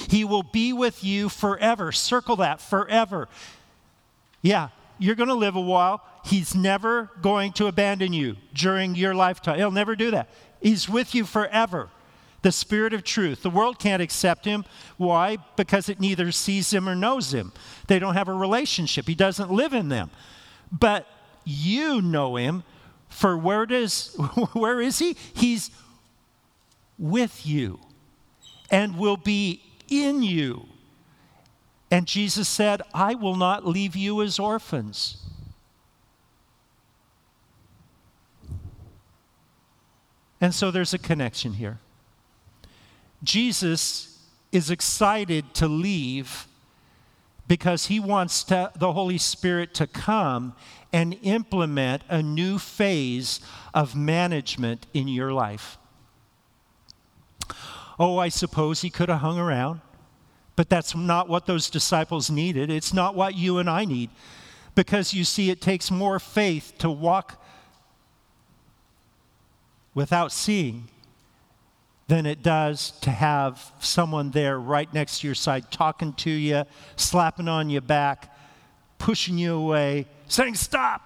He 0.09 0.25
will 0.25 0.43
be 0.43 0.73
with 0.73 1.03
you 1.03 1.29
forever. 1.29 1.91
Circle 1.91 2.37
that 2.37 2.59
forever. 2.59 3.29
Yeah, 4.41 4.69
you're 4.97 5.15
going 5.15 5.29
to 5.29 5.35
live 5.35 5.55
a 5.55 5.61
while. 5.61 6.03
He's 6.25 6.53
never 6.53 7.09
going 7.21 7.53
to 7.53 7.67
abandon 7.67 8.11
you 8.11 8.35
during 8.53 8.95
your 8.95 9.15
lifetime. 9.15 9.57
He'll 9.57 9.71
never 9.71 9.95
do 9.95 10.11
that. 10.11 10.29
He's 10.61 10.89
with 10.89 11.15
you 11.15 11.25
forever. 11.25 11.89
The 12.41 12.51
Spirit 12.51 12.93
of 12.93 13.03
truth. 13.03 13.43
The 13.43 13.49
world 13.49 13.79
can't 13.79 14.01
accept 14.01 14.45
him. 14.45 14.65
Why? 14.97 15.37
Because 15.55 15.89
it 15.89 15.99
neither 15.99 16.31
sees 16.31 16.71
him 16.71 16.87
or 16.87 16.95
knows 16.95 17.33
him. 17.33 17.51
They 17.87 17.99
don't 17.99 18.13
have 18.13 18.27
a 18.27 18.33
relationship. 18.33 19.07
He 19.07 19.15
doesn't 19.15 19.51
live 19.51 19.73
in 19.73 19.89
them. 19.89 20.09
But 20.71 21.07
you 21.43 22.01
know 22.01 22.35
him, 22.35 22.63
for 23.09 23.37
where 23.37 23.65
does 23.65 24.15
where 24.53 24.79
is 24.79 24.99
he? 24.99 25.15
He's 25.33 25.71
with 26.97 27.45
you 27.45 27.79
and 28.69 28.97
will 28.97 29.17
be 29.17 29.63
in 29.87 30.21
you. 30.21 30.67
And 31.91 32.05
Jesus 32.05 32.47
said, 32.47 32.81
I 32.93 33.15
will 33.15 33.35
not 33.35 33.65
leave 33.65 33.95
you 33.95 34.21
as 34.21 34.37
orphans. 34.37 35.17
And 40.39 40.53
so 40.53 40.71
there's 40.71 40.93
a 40.93 40.99
connection 40.99 41.53
here. 41.53 41.79
Jesus 43.23 44.19
is 44.51 44.71
excited 44.71 45.53
to 45.55 45.67
leave 45.67 46.47
because 47.47 47.87
he 47.87 47.99
wants 47.99 48.43
to, 48.45 48.71
the 48.75 48.93
Holy 48.93 49.17
Spirit 49.17 49.73
to 49.73 49.87
come 49.87 50.53
and 50.93 51.17
implement 51.23 52.03
a 52.07 52.21
new 52.21 52.59
phase 52.59 53.39
of 53.73 53.95
management 53.95 54.85
in 54.93 55.07
your 55.07 55.33
life. 55.33 55.77
Oh, 57.99 58.17
I 58.17 58.29
suppose 58.29 58.81
he 58.81 58.89
could 58.89 59.09
have 59.09 59.19
hung 59.19 59.37
around, 59.37 59.81
but 60.55 60.69
that's 60.69 60.95
not 60.95 61.27
what 61.27 61.47
those 61.47 61.69
disciples 61.69 62.29
needed. 62.29 62.69
It's 62.69 62.93
not 62.93 63.15
what 63.15 63.35
you 63.35 63.57
and 63.57 63.69
I 63.69 63.83
need. 63.83 64.09
Because 64.75 65.13
you 65.13 65.23
see, 65.23 65.49
it 65.49 65.59
takes 65.59 65.91
more 65.91 66.19
faith 66.19 66.73
to 66.77 66.89
walk 66.89 67.43
without 69.93 70.31
seeing 70.31 70.87
than 72.09 72.25
it 72.25 72.41
does 72.41 72.89
to 73.01 73.11
have 73.11 73.71
someone 73.79 74.31
there 74.31 74.59
right 74.59 74.91
next 74.91 75.19
to 75.19 75.27
your 75.27 75.35
side 75.35 75.69
talking 75.69 76.11
to 76.13 76.31
you, 76.31 76.63
slapping 76.95 77.47
on 77.47 77.69
your 77.69 77.83
back, 77.83 78.35
pushing 78.97 79.37
you 79.37 79.53
away, 79.53 80.07
saying, 80.27 80.55
Stop. 80.55 81.03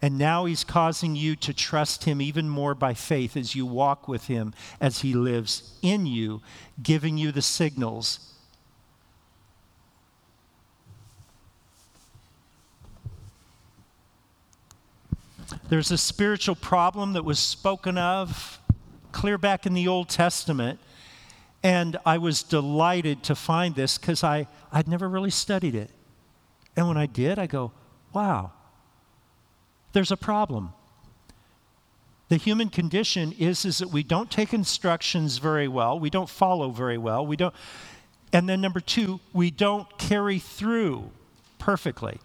And 0.00 0.16
now 0.16 0.44
he's 0.44 0.62
causing 0.62 1.16
you 1.16 1.34
to 1.36 1.52
trust 1.52 2.04
him 2.04 2.22
even 2.22 2.48
more 2.48 2.74
by 2.76 2.94
faith 2.94 3.36
as 3.36 3.56
you 3.56 3.66
walk 3.66 4.06
with 4.06 4.28
him 4.28 4.54
as 4.80 5.00
he 5.00 5.12
lives 5.12 5.76
in 5.82 6.06
you, 6.06 6.40
giving 6.80 7.18
you 7.18 7.32
the 7.32 7.42
signals. 7.42 8.32
There's 15.68 15.90
a 15.90 15.98
spiritual 15.98 16.54
problem 16.54 17.12
that 17.14 17.24
was 17.24 17.38
spoken 17.38 17.98
of 17.98 18.60
clear 19.22 19.38
back 19.38 19.66
in 19.66 19.72
the 19.72 19.86
Old 19.86 20.08
Testament. 20.08 20.80
And 21.62 21.96
I 22.04 22.18
was 22.18 22.42
delighted 22.42 23.22
to 23.22 23.36
find 23.36 23.76
this 23.76 23.96
because 23.96 24.24
I'd 24.24 24.88
never 24.88 25.08
really 25.08 25.30
studied 25.30 25.76
it. 25.76 25.90
And 26.74 26.88
when 26.88 26.96
I 26.96 27.06
did, 27.06 27.38
I 27.38 27.46
go, 27.46 27.70
wow, 28.12 28.50
there's 29.92 30.10
a 30.10 30.16
problem. 30.16 30.72
The 32.30 32.36
human 32.36 32.68
condition 32.68 33.30
is, 33.38 33.64
is 33.64 33.78
that 33.78 33.90
we 33.90 34.02
don't 34.02 34.28
take 34.28 34.52
instructions 34.52 35.38
very 35.38 35.68
well, 35.68 36.00
we 36.00 36.10
don't 36.10 36.28
follow 36.28 36.70
very 36.70 36.98
well, 36.98 37.24
we 37.24 37.36
don't, 37.36 37.54
and 38.32 38.48
then 38.48 38.60
number 38.60 38.80
two, 38.80 39.20
we 39.32 39.52
don't 39.52 39.86
carry 39.98 40.40
through 40.40 41.12
perfectly. 41.60 42.18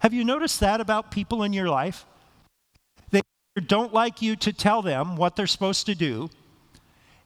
Have 0.00 0.12
you 0.12 0.24
noticed 0.24 0.58
that 0.58 0.80
about 0.80 1.12
people 1.12 1.44
in 1.44 1.52
your 1.52 1.68
life? 1.68 2.04
Don't 3.60 3.92
like 3.92 4.20
you 4.20 4.36
to 4.36 4.52
tell 4.52 4.82
them 4.82 5.16
what 5.16 5.36
they're 5.36 5.46
supposed 5.46 5.86
to 5.86 5.94
do. 5.94 6.30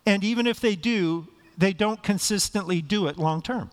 And 0.07 0.23
even 0.23 0.47
if 0.47 0.61
they 0.61 0.77
do, 0.77 1.27
they 1.59 1.73
don't 1.73 2.03
consistently 2.03 2.81
do 2.81 3.07
it 3.07 3.19
long 3.19 3.43
term. 3.43 3.71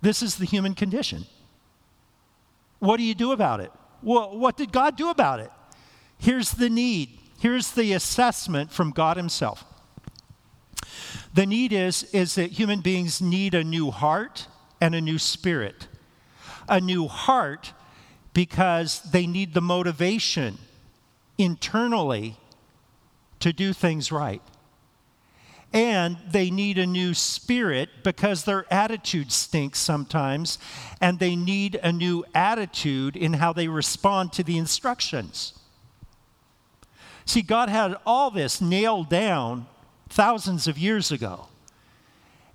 This 0.00 0.22
is 0.22 0.36
the 0.36 0.44
human 0.44 0.74
condition. 0.74 1.24
What 2.78 2.98
do 2.98 3.02
you 3.02 3.14
do 3.14 3.32
about 3.32 3.60
it? 3.60 3.72
Well, 4.02 4.36
what 4.36 4.56
did 4.56 4.70
God 4.70 4.96
do 4.96 5.08
about 5.08 5.40
it? 5.40 5.50
Here's 6.18 6.50
the 6.50 6.68
need. 6.68 7.18
Here's 7.40 7.70
the 7.70 7.94
assessment 7.94 8.70
from 8.70 8.90
God 8.90 9.16
Himself. 9.16 9.64
The 11.32 11.46
need 11.46 11.72
is, 11.72 12.04
is 12.12 12.34
that 12.34 12.52
human 12.52 12.80
beings 12.80 13.20
need 13.20 13.54
a 13.54 13.64
new 13.64 13.90
heart 13.90 14.46
and 14.80 14.94
a 14.94 15.00
new 15.00 15.18
spirit. 15.18 15.88
A 16.68 16.80
new 16.80 17.08
heart 17.08 17.72
because 18.34 19.00
they 19.00 19.26
need 19.26 19.54
the 19.54 19.60
motivation 19.60 20.58
internally 21.38 22.36
to 23.40 23.52
do 23.52 23.72
things 23.72 24.10
right. 24.10 24.42
And 25.72 26.18
they 26.30 26.50
need 26.50 26.78
a 26.78 26.86
new 26.86 27.14
spirit 27.14 27.88
because 28.04 28.44
their 28.44 28.64
attitude 28.72 29.32
stinks 29.32 29.80
sometimes, 29.80 30.58
and 31.00 31.18
they 31.18 31.34
need 31.34 31.74
a 31.82 31.90
new 31.90 32.24
attitude 32.32 33.16
in 33.16 33.34
how 33.34 33.52
they 33.52 33.66
respond 33.66 34.32
to 34.34 34.44
the 34.44 34.56
instructions. 34.56 35.58
See, 37.26 37.42
God 37.42 37.68
had 37.68 37.96
all 38.06 38.30
this 38.30 38.60
nailed 38.60 39.08
down 39.08 39.66
thousands 40.08 40.68
of 40.68 40.78
years 40.78 41.10
ago. 41.10 41.48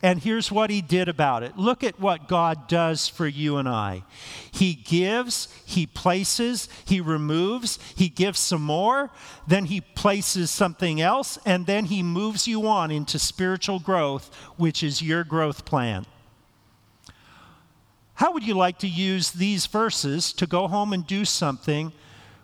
And 0.02 0.22
here's 0.22 0.50
what 0.50 0.70
he 0.70 0.82
did 0.82 1.10
about 1.10 1.44
it. 1.44 1.58
Look 1.58 1.84
at 1.84 2.00
what 2.00 2.30
God 2.30 2.70
does 2.70 3.10
for 3.10 3.28
you 3.28 3.58
and 3.58 3.68
I. 3.68 4.04
He 4.50 4.74
gives, 4.74 5.50
he 5.66 5.86
places, 5.86 6.70
he 6.86 7.02
removes, 7.02 7.80
he 7.96 8.08
gives 8.08 8.40
some 8.40 8.62
more, 8.62 9.10
then 9.46 9.66
he 9.66 9.82
places 9.82 10.52
something 10.52 11.02
else, 11.02 11.38
and 11.46 11.66
then 11.66 11.86
he 11.86 12.02
moves 12.02 12.48
you 12.48 12.66
on 12.66 12.92
into 12.92 13.20
spiritual 13.20 13.80
growth, 13.80 14.34
which 14.56 14.84
is 14.84 15.02
your 15.02 15.26
growth 15.26 15.66
plan. 15.66 16.06
How 18.14 18.32
would 18.32 18.44
you 18.44 18.54
like 18.54 18.80
to 18.80 18.88
use 18.88 19.32
these 19.32 19.66
verses 19.66 20.32
to 20.34 20.46
go 20.46 20.68
home 20.68 20.94
and 20.94 21.06
do 21.06 21.26
something 21.26 21.92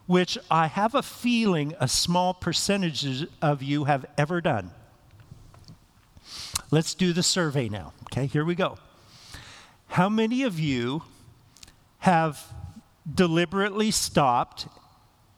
which 0.07 0.37
I 0.51 0.67
have 0.67 0.93
a 0.93 1.01
feeling 1.01 1.73
a 1.79 1.87
small 1.87 2.33
percentage 2.33 3.27
of 3.41 3.63
you 3.63 3.85
have 3.85 4.05
ever 4.17 4.41
done? 4.41 4.71
Let's 6.71 6.93
do 6.93 7.13
the 7.13 7.23
survey 7.23 7.69
now. 7.69 7.93
Okay, 8.04 8.25
here 8.25 8.43
we 8.45 8.56
go. 8.56 8.78
How 9.88 10.10
many 10.10 10.43
of 10.43 10.60
you 10.60 11.04
have 11.99 12.43
deliberately 13.13 13.91
stopped 13.91 14.67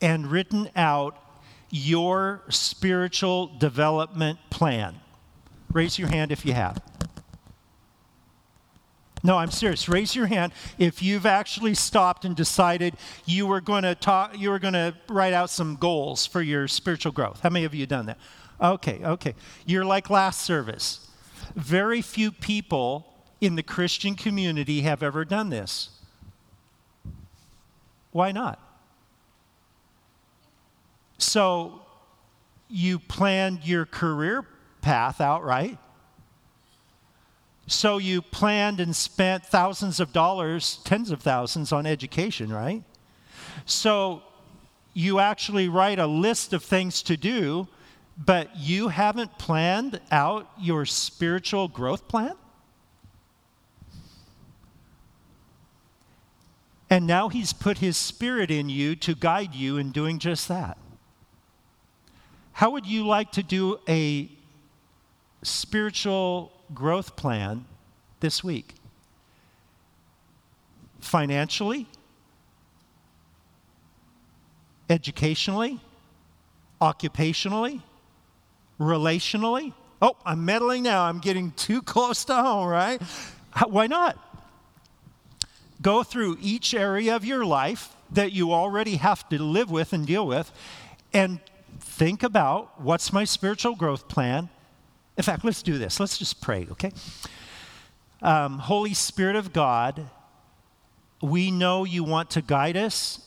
and 0.01 0.27
written 0.27 0.69
out 0.75 1.17
your 1.69 2.41
spiritual 2.49 3.47
development 3.57 4.39
plan? 4.49 4.95
Raise 5.71 5.99
your 5.99 6.07
hand 6.07 6.31
if 6.31 6.45
you 6.45 6.53
have. 6.53 6.81
No, 9.23 9.37
I'm 9.37 9.51
serious. 9.51 9.89
Raise 9.89 10.15
your 10.15 10.27
hand 10.27 10.53
if 10.77 11.01
you've 11.01 11.25
actually 11.25 11.73
stopped 11.73 12.23
and 12.23 12.35
decided 12.35 12.95
you 13.25 13.45
were 13.45 13.59
going 13.59 13.83
to 13.83 13.95
talk 13.95 14.37
you 14.37 14.49
were 14.49 14.59
going 14.59 14.73
to 14.73 14.95
write 15.09 15.33
out 15.33 15.49
some 15.49 15.75
goals 15.75 16.25
for 16.25 16.41
your 16.41 16.67
spiritual 16.67 17.11
growth. 17.11 17.41
How 17.41 17.49
many 17.49 17.65
of 17.65 17.73
you 17.73 17.81
have 17.81 17.89
done 17.89 18.05
that? 18.05 18.17
Okay, 18.61 19.01
okay. 19.03 19.35
You're 19.65 19.85
like 19.85 20.09
last 20.09 20.41
service. 20.41 21.06
Very 21.55 22.01
few 22.01 22.31
people 22.31 23.13
in 23.39 23.55
the 23.55 23.63
Christian 23.63 24.15
community 24.15 24.81
have 24.81 25.03
ever 25.03 25.23
done 25.25 25.49
this. 25.49 25.89
Why 28.11 28.31
not? 28.31 28.59
So, 31.17 31.81
you 32.69 32.99
planned 32.99 33.65
your 33.65 33.85
career 33.85 34.45
path 34.81 35.21
out 35.21 35.43
right. 35.43 35.77
So, 37.67 37.97
you 37.97 38.21
planned 38.21 38.79
and 38.79 38.95
spent 38.95 39.45
thousands 39.45 39.99
of 39.99 40.13
dollars, 40.13 40.79
tens 40.83 41.11
of 41.11 41.21
thousands 41.21 41.71
on 41.71 41.85
education, 41.85 42.51
right? 42.51 42.83
So, 43.65 44.21
you 44.93 45.19
actually 45.19 45.69
write 45.69 45.99
a 45.99 46.07
list 46.07 46.53
of 46.53 46.63
things 46.63 47.03
to 47.03 47.17
do, 47.17 47.67
but 48.17 48.55
you 48.55 48.87
haven't 48.87 49.37
planned 49.37 50.01
out 50.11 50.49
your 50.59 50.85
spiritual 50.85 51.67
growth 51.67 52.07
plan? 52.07 52.33
And 56.89 57.05
now 57.05 57.29
he's 57.29 57.53
put 57.53 57.79
his 57.79 57.97
spirit 57.97 58.49
in 58.49 58.69
you 58.69 58.95
to 58.97 59.13
guide 59.13 59.53
you 59.53 59.77
in 59.77 59.91
doing 59.91 60.19
just 60.19 60.47
that. 60.47 60.77
How 62.53 62.71
would 62.71 62.85
you 62.85 63.05
like 63.05 63.31
to 63.33 63.43
do 63.43 63.79
a 63.87 64.31
spiritual 65.43 66.51
growth 66.73 67.15
plan 67.15 67.65
this 68.19 68.43
week? 68.43 68.73
Financially, 70.99 71.87
educationally, 74.89 75.79
occupationally, 76.81 77.81
relationally. 78.79 79.73
Oh, 80.01 80.15
I'm 80.25 80.45
meddling 80.45 80.83
now. 80.83 81.03
I'm 81.03 81.19
getting 81.19 81.51
too 81.51 81.81
close 81.81 82.25
to 82.25 82.35
home, 82.35 82.67
right? 82.67 83.01
Why 83.67 83.87
not? 83.87 84.17
Go 85.81 86.03
through 86.03 86.37
each 86.41 86.73
area 86.73 87.15
of 87.15 87.25
your 87.25 87.45
life 87.45 87.95
that 88.11 88.31
you 88.31 88.51
already 88.51 88.95
have 88.97 89.27
to 89.29 89.41
live 89.41 89.69
with 89.69 89.93
and 89.93 90.05
deal 90.05 90.25
with 90.25 90.51
and 91.13 91.39
think 91.79 92.23
about 92.23 92.79
what's 92.79 93.11
my 93.11 93.23
spiritual 93.23 93.75
growth 93.75 94.07
plan. 94.07 94.49
In 95.17 95.23
fact, 95.23 95.43
let's 95.43 95.63
do 95.63 95.77
this. 95.77 95.99
Let's 95.99 96.17
just 96.17 96.41
pray, 96.41 96.67
okay? 96.71 96.91
Um, 98.21 98.59
Holy 98.59 98.93
Spirit 98.93 99.35
of 99.35 99.51
God, 99.53 100.09
we 101.21 101.49
know 101.49 101.83
you 101.83 102.03
want 102.03 102.29
to 102.31 102.41
guide 102.41 102.77
us 102.77 103.26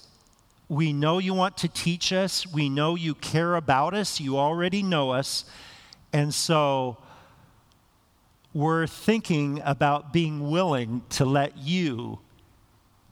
we 0.70 0.92
know 0.92 1.18
you 1.18 1.34
want 1.34 1.56
to 1.58 1.68
teach 1.68 2.12
us. 2.12 2.46
We 2.46 2.68
know 2.68 2.94
you 2.94 3.16
care 3.16 3.56
about 3.56 3.92
us. 3.92 4.20
You 4.20 4.38
already 4.38 4.84
know 4.84 5.10
us. 5.10 5.44
And 6.12 6.32
so 6.32 6.96
we're 8.54 8.86
thinking 8.86 9.60
about 9.64 10.12
being 10.12 10.48
willing 10.48 11.02
to 11.10 11.24
let 11.24 11.58
you 11.58 12.20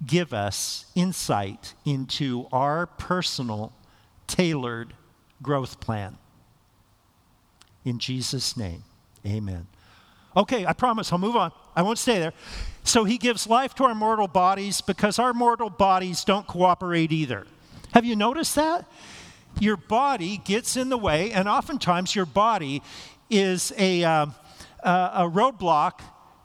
give 0.06 0.32
us 0.32 0.86
insight 0.94 1.74
into 1.84 2.46
our 2.52 2.86
personal, 2.86 3.72
tailored 4.28 4.94
growth 5.42 5.80
plan. 5.80 6.16
In 7.84 7.98
Jesus' 7.98 8.56
name, 8.56 8.84
amen. 9.26 9.66
Okay, 10.38 10.64
I 10.64 10.72
promise 10.72 11.12
I'll 11.12 11.18
move 11.18 11.34
on. 11.34 11.50
I 11.74 11.82
won't 11.82 11.98
stay 11.98 12.20
there. 12.20 12.32
So 12.84 13.02
he 13.02 13.18
gives 13.18 13.48
life 13.48 13.74
to 13.74 13.84
our 13.84 13.94
mortal 13.94 14.28
bodies 14.28 14.80
because 14.80 15.18
our 15.18 15.34
mortal 15.34 15.68
bodies 15.68 16.22
don't 16.22 16.46
cooperate 16.46 17.10
either. 17.10 17.44
Have 17.92 18.04
you 18.04 18.14
noticed 18.14 18.54
that? 18.54 18.88
Your 19.58 19.76
body 19.76 20.40
gets 20.44 20.76
in 20.76 20.90
the 20.90 20.96
way, 20.96 21.32
and 21.32 21.48
oftentimes 21.48 22.14
your 22.14 22.24
body 22.24 22.82
is 23.28 23.72
a, 23.76 24.04
uh, 24.04 24.26
a 24.84 25.28
roadblock 25.28 26.00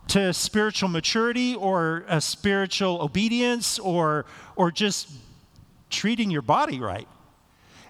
to 0.07 0.33
spiritual 0.33 0.89
maturity 0.89 1.53
or 1.53 2.03
a 2.07 2.19
spiritual 2.19 2.99
obedience 2.99 3.77
or, 3.77 4.25
or 4.55 4.71
just 4.71 5.11
treating 5.91 6.31
your 6.31 6.41
body 6.41 6.79
right. 6.79 7.07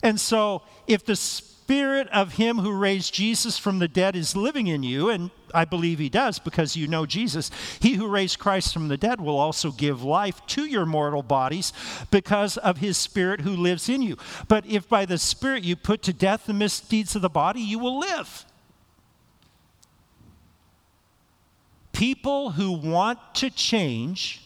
And 0.03 0.19
so, 0.19 0.63
if 0.85 1.05
the 1.05 1.15
spirit 1.15 2.09
of 2.09 2.33
him 2.33 2.57
who 2.57 2.73
raised 2.73 3.13
Jesus 3.13 3.57
from 3.57 3.79
the 3.79 3.87
dead 3.87 4.17
is 4.17 4.35
living 4.35 4.67
in 4.67 4.83
you, 4.83 5.09
and 5.09 5.31
I 5.53 5.65
believe 5.65 5.99
he 5.99 6.09
does 6.09 6.39
because 6.39 6.75
you 6.75 6.87
know 6.87 7.05
Jesus, 7.05 7.51
he 7.79 7.93
who 7.93 8.07
raised 8.07 8.39
Christ 8.39 8.73
from 8.73 8.87
the 8.87 8.97
dead 8.97 9.21
will 9.21 9.37
also 9.37 9.71
give 9.71 10.03
life 10.03 10.45
to 10.47 10.65
your 10.65 10.85
mortal 10.85 11.23
bodies 11.23 11.73
because 12.11 12.57
of 12.57 12.77
his 12.77 12.97
spirit 12.97 13.41
who 13.41 13.51
lives 13.51 13.89
in 13.89 14.01
you. 14.01 14.17
But 14.47 14.65
if 14.65 14.89
by 14.89 15.05
the 15.05 15.17
spirit 15.17 15.63
you 15.63 15.75
put 15.75 16.01
to 16.03 16.13
death 16.13 16.45
the 16.45 16.53
misdeeds 16.53 17.15
of 17.15 17.21
the 17.21 17.29
body, 17.29 17.61
you 17.61 17.79
will 17.79 17.99
live. 17.99 18.45
People 21.91 22.51
who 22.51 22.71
want 22.71 23.19
to 23.35 23.49
change 23.49 24.41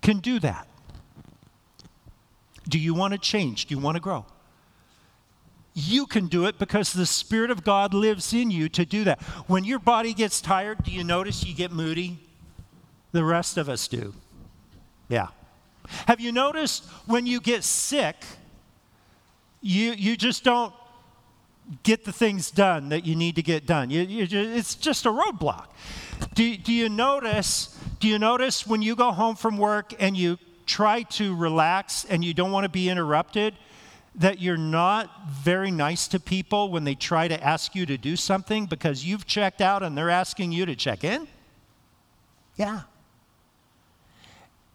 can 0.00 0.18
do 0.18 0.38
that. 0.40 0.66
Do 2.68 2.78
you 2.78 2.94
want 2.94 3.12
to 3.12 3.18
change? 3.18 3.66
Do 3.66 3.74
you 3.74 3.80
want 3.80 3.96
to 3.96 4.00
grow? 4.00 4.26
You 5.80 6.06
can 6.06 6.26
do 6.26 6.46
it 6.46 6.58
because 6.58 6.92
the 6.92 7.06
Spirit 7.06 7.52
of 7.52 7.62
God 7.62 7.94
lives 7.94 8.32
in 8.32 8.50
you 8.50 8.68
to 8.70 8.84
do 8.84 9.04
that. 9.04 9.22
When 9.46 9.62
your 9.62 9.78
body 9.78 10.12
gets 10.12 10.40
tired, 10.40 10.82
do 10.82 10.90
you 10.90 11.04
notice 11.04 11.46
you 11.46 11.54
get 11.54 11.70
moody? 11.70 12.18
The 13.12 13.22
rest 13.22 13.56
of 13.56 13.68
us 13.68 13.86
do. 13.86 14.12
Yeah. 15.08 15.28
Have 16.08 16.18
you 16.18 16.32
noticed 16.32 16.84
when 17.06 17.26
you 17.26 17.40
get 17.40 17.62
sick, 17.62 18.16
you, 19.60 19.92
you 19.92 20.16
just 20.16 20.42
don't 20.42 20.74
get 21.84 22.04
the 22.04 22.12
things 22.12 22.50
done 22.50 22.88
that 22.88 23.06
you 23.06 23.14
need 23.14 23.36
to 23.36 23.42
get 23.42 23.64
done? 23.64 23.88
You, 23.88 24.02
you 24.02 24.26
just, 24.26 24.50
it's 24.50 24.74
just 24.74 25.06
a 25.06 25.10
roadblock. 25.10 25.66
Do, 26.34 26.56
do 26.56 26.72
you 26.72 26.88
notice? 26.88 27.78
Do 28.00 28.08
you 28.08 28.18
notice 28.18 28.66
when 28.66 28.82
you 28.82 28.96
go 28.96 29.12
home 29.12 29.36
from 29.36 29.56
work 29.56 29.94
and 30.00 30.16
you 30.16 30.38
try 30.66 31.02
to 31.02 31.36
relax 31.36 32.04
and 32.04 32.24
you 32.24 32.34
don't 32.34 32.50
want 32.50 32.64
to 32.64 32.68
be 32.68 32.88
interrupted? 32.88 33.54
That 34.18 34.40
you're 34.40 34.56
not 34.56 35.28
very 35.30 35.70
nice 35.70 36.08
to 36.08 36.18
people 36.18 36.70
when 36.70 36.84
they 36.84 36.94
try 36.94 37.28
to 37.28 37.42
ask 37.42 37.74
you 37.74 37.86
to 37.86 37.96
do 37.96 38.16
something 38.16 38.66
because 38.66 39.04
you've 39.04 39.26
checked 39.26 39.60
out 39.60 39.82
and 39.82 39.96
they're 39.96 40.10
asking 40.10 40.52
you 40.52 40.66
to 40.66 40.74
check 40.74 41.04
in? 41.04 41.28
Yeah. 42.56 42.82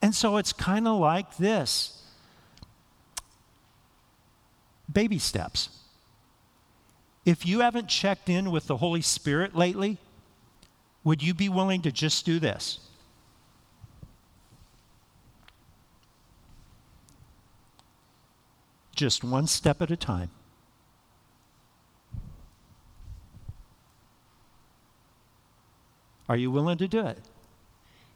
And 0.01 0.15
so 0.15 0.37
it's 0.37 0.53
kind 0.53 0.87
of 0.87 0.99
like 0.99 1.37
this 1.37 2.01
baby 4.91 5.19
steps. 5.19 5.69
If 7.25 7.45
you 7.45 7.61
haven't 7.61 7.87
checked 7.87 8.29
in 8.29 8.51
with 8.51 8.67
the 8.67 8.77
Holy 8.77 9.01
Spirit 9.01 9.55
lately, 9.55 9.97
would 11.03 11.23
you 11.23 11.33
be 11.33 11.49
willing 11.49 11.81
to 11.81 11.91
just 11.91 12.25
do 12.25 12.39
this? 12.39 12.79
Just 19.03 19.21
one 19.21 19.47
step 19.47 19.81
at 19.81 19.91
a 19.91 19.97
time. 19.97 20.29
Are 26.29 26.37
you 26.37 26.49
willing 26.49 26.77
to 26.77 26.87
do 26.87 27.05
it? 27.05 27.17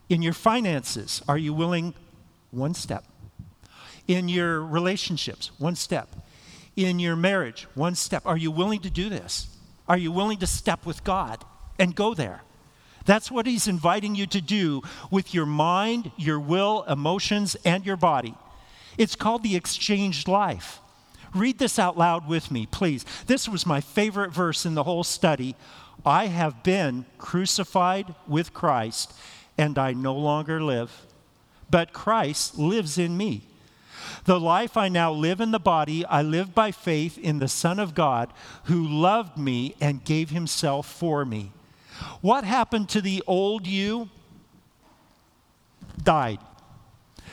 In 0.08 0.22
your 0.22 0.32
finances, 0.32 1.22
are 1.28 1.38
you 1.38 1.52
willing 1.54 1.94
one 2.52 2.74
step? 2.74 3.04
In 4.08 4.30
your 4.30 4.62
relationships, 4.62 5.52
one 5.60 5.76
step. 5.76 6.08
In 6.78 7.00
your 7.00 7.18
marriage, 7.18 7.68
one 7.76 7.96
step. 7.96 8.26
Are 8.26 8.38
you 8.38 8.50
willing 8.50 8.80
to 8.80 8.90
do 8.90 9.10
this? 9.10 9.48
Are 9.90 9.98
you 9.98 10.14
willing 10.14 10.38
to 10.38 10.48
step 10.48 10.86
with 10.86 11.04
God 11.04 11.44
and 11.78 11.94
go 11.96 12.14
there? 12.14 12.44
That's 13.04 13.30
what 13.30 13.46
He's 13.46 13.68
inviting 13.68 14.16
you 14.16 14.26
to 14.28 14.40
do 14.40 14.84
with 15.12 15.34
your 15.34 15.46
mind, 15.46 16.14
your 16.16 16.40
will, 16.40 16.84
emotions, 16.84 17.58
and 17.66 17.86
your 17.86 17.98
body. 17.98 18.36
It's 18.98 19.16
called 19.16 19.44
the 19.44 19.56
exchanged 19.56 20.28
life. 20.28 20.80
Read 21.34 21.60
this 21.60 21.78
out 21.78 21.98
loud 21.98 22.28
with 22.28 22.52
me, 22.52 22.66
please. 22.66 23.06
This 23.28 23.48
was 23.48 23.66
my 23.66 23.82
favorite 23.82 24.32
verse 24.32 24.66
in 24.66 24.76
the 24.76 24.84
whole 24.84 25.04
study. 25.04 25.56
I 26.06 26.28
have 26.28 26.64
been 26.64 27.06
crucified 27.18 28.16
with 28.28 28.54
Christ, 28.54 29.14
and 29.58 29.78
I 29.78 29.94
no 29.94 30.16
longer 30.16 30.62
live, 30.62 31.06
but 31.70 31.94
Christ 31.94 32.58
lives 32.58 32.98
in 32.98 33.18
me. 33.18 33.44
The 34.26 34.40
life 34.40 34.78
I 34.78 34.90
now 34.90 35.12
live 35.12 35.42
in 35.42 35.52
the 35.52 35.60
body, 35.60 36.06
I 36.06 36.22
live 36.22 36.56
by 36.56 36.72
faith 36.72 37.18
in 37.18 37.40
the 37.40 37.48
Son 37.48 37.80
of 37.80 37.96
God 37.96 38.32
who 38.66 38.88
loved 38.88 39.38
me 39.38 39.76
and 39.82 40.04
gave 40.04 40.30
himself 40.30 40.88
for 40.90 41.26
me. 41.26 41.52
What 42.22 42.44
happened 42.44 42.90
to 42.90 43.02
the 43.02 43.24
old 43.28 43.66
you? 43.68 44.10
Died. 46.02 46.40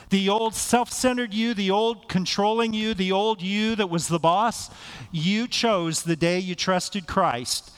The 0.09 0.29
old 0.29 0.53
self 0.53 0.91
centered 0.91 1.33
you, 1.33 1.53
the 1.53 1.71
old 1.71 2.07
controlling 2.07 2.73
you, 2.73 2.93
the 2.93 3.11
old 3.11 3.41
you 3.41 3.75
that 3.75 3.89
was 3.89 4.07
the 4.07 4.19
boss, 4.19 4.69
you 5.11 5.47
chose 5.47 6.03
the 6.03 6.15
day 6.15 6.39
you 6.39 6.55
trusted 6.55 7.07
Christ 7.07 7.71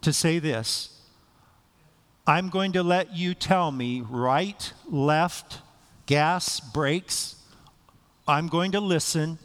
to 0.00 0.12
say 0.12 0.38
this 0.38 0.90
I'm 2.26 2.48
going 2.48 2.72
to 2.72 2.82
let 2.82 3.14
you 3.16 3.34
tell 3.34 3.72
me 3.72 4.00
right, 4.00 4.72
left, 4.88 5.60
gas, 6.06 6.60
brakes. 6.60 7.36
I'm 8.26 8.48
going 8.48 8.72
to 8.72 8.80
listen 8.80 9.38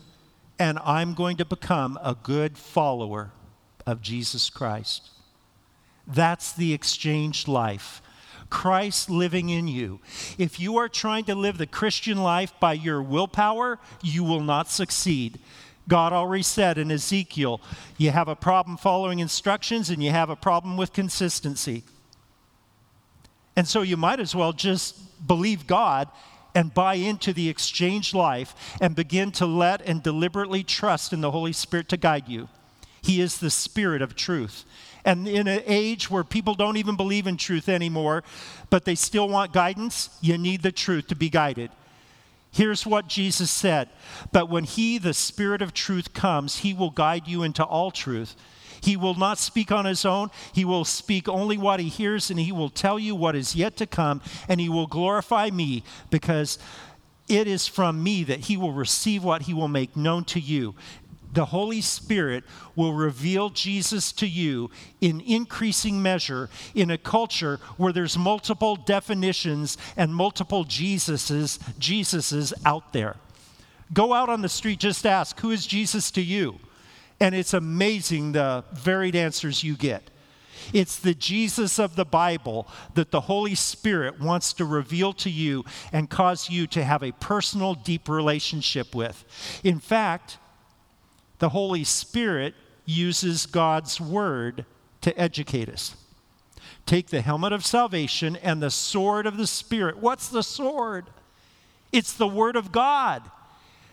and 0.58 0.80
I'm 0.80 1.14
going 1.14 1.38
to 1.38 1.46
become 1.46 2.00
a 2.02 2.16
good 2.16 2.58
follower 2.58 3.32
of 3.86 4.02
Jesus 4.02 4.50
Christ. 4.50 5.10
That's 6.08 6.54
the 6.54 6.74
exchanged 6.74 7.48
life. 7.48 8.02
Christ 8.50 9.10
living 9.10 9.50
in 9.50 9.68
you. 9.68 10.00
If 10.38 10.60
you 10.60 10.78
are 10.78 10.90
trying 10.90 11.26
to 11.26 11.36
live 11.36 11.58
the 11.58 11.68
Christian 11.68 12.22
life 12.22 12.54
by 12.60 12.74
your 12.74 13.02
willpower, 13.02 13.80
you 14.02 14.24
will 14.24 14.42
not 14.42 14.70
succeed. 14.70 15.40
God 15.88 16.14
already 16.14 16.44
said 16.44 16.78
in 16.78 16.92
Ezekiel, 16.92 17.62
you 17.98 18.12
have 18.12 18.28
a 18.28 18.36
problem 18.36 18.78
following 18.78 19.20
instructions 19.20 19.90
and 19.90 20.04
you 20.04 20.12
have 20.12 20.30
a 20.30 20.36
problem 20.36 20.78
with 20.78 20.94
consistency. 20.94 21.84
And 23.56 23.68
so 23.68 23.82
you 23.82 23.98
might 23.98 24.20
as 24.20 24.36
well 24.36 24.54
just 24.54 25.28
believe 25.28 25.68
God 25.68 26.08
and 26.56 26.74
buy 26.74 26.96
into 26.96 27.34
the 27.34 27.50
exchange 27.50 28.14
life 28.14 28.78
and 28.80 28.96
begin 28.96 29.32
to 29.34 29.46
let 29.46 29.82
and 29.82 30.02
deliberately 30.02 30.64
trust 30.64 31.14
in 31.14 31.22
the 31.22 31.32
Holy 31.32 31.54
Spirit 31.54 31.90
to 31.90 31.98
guide 31.98 32.28
you. 32.28 32.50
He 33.02 33.22
is 33.22 33.38
the 33.38 33.50
Spirit 33.50 34.02
of 34.02 34.16
truth. 34.16 34.66
And 35.06 35.28
in 35.28 35.48
an 35.48 35.62
age 35.66 36.12
where 36.12 36.24
people 36.24 36.56
don't 36.56 36.78
even 36.78 36.96
believe 36.96 37.26
in 37.26 37.38
truth 37.38 37.70
anymore, 37.70 38.24
but 38.70 38.86
they 38.86 38.96
still 38.96 39.30
want 39.30 39.54
guidance, 39.54 40.10
you 40.22 40.38
need 40.38 40.62
the 40.62 40.72
truth 40.72 41.08
to 41.08 41.16
be 41.16 41.30
guided. 41.30 41.72
Here's 42.52 42.86
what 42.86 43.08
Jesus 43.08 43.52
said 43.52 43.90
But 44.32 44.50
when 44.50 44.64
He, 44.64 44.98
the 44.98 45.14
Spirit 45.14 45.62
of 45.62 45.74
truth, 45.74 46.14
comes, 46.14 46.58
He 46.58 46.74
will 46.74 46.90
guide 46.90 47.28
you 47.28 47.44
into 47.44 47.64
all 47.64 47.92
truth. 47.92 48.36
He 48.82 48.96
will 48.96 49.16
not 49.16 49.38
speak 49.38 49.72
on 49.72 49.86
his 49.86 50.06
own. 50.06 50.30
He 50.54 50.64
will 50.64 50.86
speak 50.86 51.28
only 51.28 51.58
what 51.58 51.82
he 51.82 51.90
hears, 51.90 52.30
and 52.30 52.40
he 52.40 52.54
will 52.54 52.70
tell 52.70 52.98
you 52.98 53.14
what 53.14 53.36
is 53.36 53.54
yet 53.54 53.76
to 53.78 53.86
come, 53.86 54.22
and 54.48 54.60
he 54.60 54.70
will 54.70 54.88
glorify 54.88 55.50
me 55.50 55.84
because 56.10 56.58
it 57.28 57.46
is 57.46 57.68
from 57.68 58.02
me 58.02 58.24
that 58.24 58.40
he 58.42 58.56
will 58.56 58.72
receive 58.72 59.24
what 59.24 59.44
he 59.44 59.54
will 59.54 59.68
make 59.68 59.98
known 59.98 60.24
to 60.26 60.40
you 60.40 60.76
the 61.32 61.46
Holy 61.46 61.82
Spirit 61.82 62.44
will 62.76 62.94
reveal 62.94 63.50
Jesus 63.50 64.12
to 64.14 64.28
you 64.28 64.72
in 65.02 65.22
increasing 65.22 66.02
measure 66.02 66.50
in 66.74 66.90
a 66.92 66.98
culture 66.98 67.60
where 67.78 67.94
there's 67.94 68.18
multiple 68.18 68.76
definitions 68.76 69.78
and 69.96 70.14
multiple 70.14 70.66
Jesuses, 70.66 71.60
Jesuses 71.80 72.54
out 72.66 72.94
there. 72.94 73.16
Go 73.94 74.14
out 74.14 74.30
on 74.30 74.42
the 74.42 74.50
street, 74.50 74.80
just 74.80 75.06
ask, 75.06 75.40
who 75.40 75.52
is 75.52 75.66
Jesus 75.66 76.12
to 76.12 76.22
you? 76.22 76.60
And 77.20 77.36
it's 77.36 77.54
amazing 77.54 78.32
the 78.32 78.64
varied 78.74 79.16
answers 79.16 79.64
you 79.64 79.76
get. 79.76 80.10
It's 80.74 81.00
the 81.00 81.14
Jesus 81.14 81.80
of 81.80 81.96
the 81.96 82.06
Bible 82.06 82.68
that 82.94 83.12
the 83.12 83.22
Holy 83.22 83.56
Spirit 83.56 84.20
wants 84.20 84.54
to 84.54 84.66
reveal 84.66 85.14
to 85.14 85.30
you 85.30 85.66
and 85.92 86.10
cause 86.10 86.50
you 86.50 86.68
to 86.68 86.84
have 86.84 87.02
a 87.02 87.14
personal, 87.14 87.74
deep 87.74 88.08
relationship 88.08 88.94
with. 88.94 89.26
In 89.64 89.80
fact, 89.80 90.38
the 91.40 91.50
Holy 91.50 91.84
Spirit 91.84 92.54
uses 92.86 93.46
God's 93.46 94.00
word 94.00 94.66
to 95.02 95.20
educate 95.20 95.70
us. 95.70 95.96
Take 96.86 97.08
the 97.08 97.22
helmet 97.22 97.54
of 97.54 97.66
salvation 97.66 98.36
and 98.38 98.62
the 98.62 98.72
sword 98.72 99.26
of 99.26 99.38
the 99.38 99.48
Spirit. 99.48 99.98
What's 99.98 100.28
the 100.30 100.44
sword? 100.44 101.08
It's 101.92 102.14
the 102.14 102.28
word 102.28 102.56
of 102.56 102.72
God. 102.72 103.24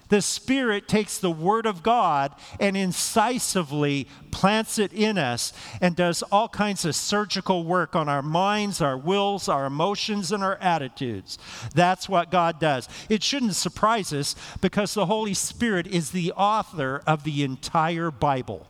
The 0.08 0.22
Spirit 0.22 0.86
takes 0.86 1.18
the 1.18 1.30
Word 1.30 1.66
of 1.66 1.82
God 1.82 2.34
and 2.60 2.76
incisively 2.76 4.06
plants 4.30 4.78
it 4.78 4.92
in 4.92 5.18
us 5.18 5.52
and 5.80 5.96
does 5.96 6.22
all 6.24 6.48
kinds 6.48 6.84
of 6.84 6.94
surgical 6.94 7.64
work 7.64 7.96
on 7.96 8.08
our 8.08 8.22
minds, 8.22 8.80
our 8.80 8.96
wills, 8.96 9.48
our 9.48 9.66
emotions, 9.66 10.30
and 10.30 10.44
our 10.44 10.56
attitudes. 10.56 11.38
That's 11.74 12.08
what 12.08 12.30
God 12.30 12.60
does. 12.60 12.88
It 13.08 13.22
shouldn't 13.22 13.56
surprise 13.56 14.12
us 14.12 14.36
because 14.60 14.94
the 14.94 15.06
Holy 15.06 15.34
Spirit 15.34 15.86
is 15.86 16.10
the 16.10 16.32
author 16.32 17.02
of 17.06 17.24
the 17.24 17.42
entire 17.42 18.10
Bible. 18.10 18.68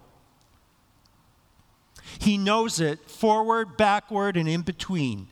He 2.18 2.38
knows 2.38 2.80
it 2.80 3.10
forward, 3.10 3.76
backward, 3.76 4.36
and 4.36 4.48
in 4.48 4.62
between. 4.62 5.28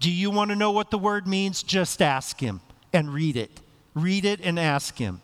Do 0.00 0.10
you 0.10 0.30
want 0.30 0.50
to 0.50 0.56
know 0.56 0.72
what 0.72 0.90
the 0.90 0.98
word 0.98 1.26
means? 1.26 1.62
Just 1.62 2.02
ask 2.02 2.38
Him 2.38 2.60
and 2.92 3.12
read 3.14 3.36
it. 3.36 3.60
Read 3.94 4.24
it 4.24 4.40
and 4.42 4.58
ask 4.58 4.96
Him. 4.98 5.20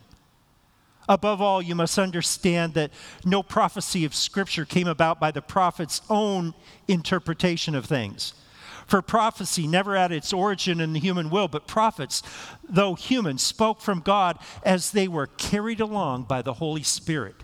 Above 1.09 1.41
all, 1.41 1.61
you 1.61 1.75
must 1.75 1.99
understand 1.99 2.75
that 2.75 2.91
no 3.25 3.43
prophecy 3.43 4.05
of 4.05 4.15
Scripture 4.15 4.65
came 4.65 4.89
about 4.89 5.21
by 5.21 5.31
the 5.31 5.43
prophet's 5.43 6.01
own 6.09 6.55
interpretation 6.89 7.75
of 7.75 7.85
things. 7.85 8.35
For 8.87 9.01
prophecy 9.03 9.67
never 9.67 9.97
had 9.97 10.13
its 10.13 10.33
origin 10.33 10.81
in 10.81 10.93
the 10.93 11.01
human 11.01 11.31
will, 11.31 11.49
but 11.49 11.67
prophets, 11.67 12.23
though 12.69 12.95
human, 12.95 13.39
spoke 13.39 13.81
from 13.81 14.01
God 14.01 14.39
as 14.63 14.91
they 14.91 15.09
were 15.09 15.27
carried 15.27 15.81
along 15.81 16.25
by 16.25 16.43
the 16.43 16.55
Holy 16.55 16.83
Spirit. 16.83 17.37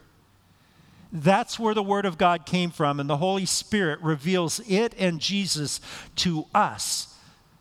That's 1.12 1.58
where 1.58 1.74
the 1.74 1.82
Word 1.82 2.06
of 2.06 2.18
God 2.18 2.46
came 2.46 2.70
from, 2.70 3.00
and 3.00 3.08
the 3.08 3.16
Holy 3.16 3.46
Spirit 3.46 4.00
reveals 4.00 4.60
it 4.68 4.94
and 4.98 5.20
Jesus 5.20 5.80
to 6.16 6.46
us 6.54 7.16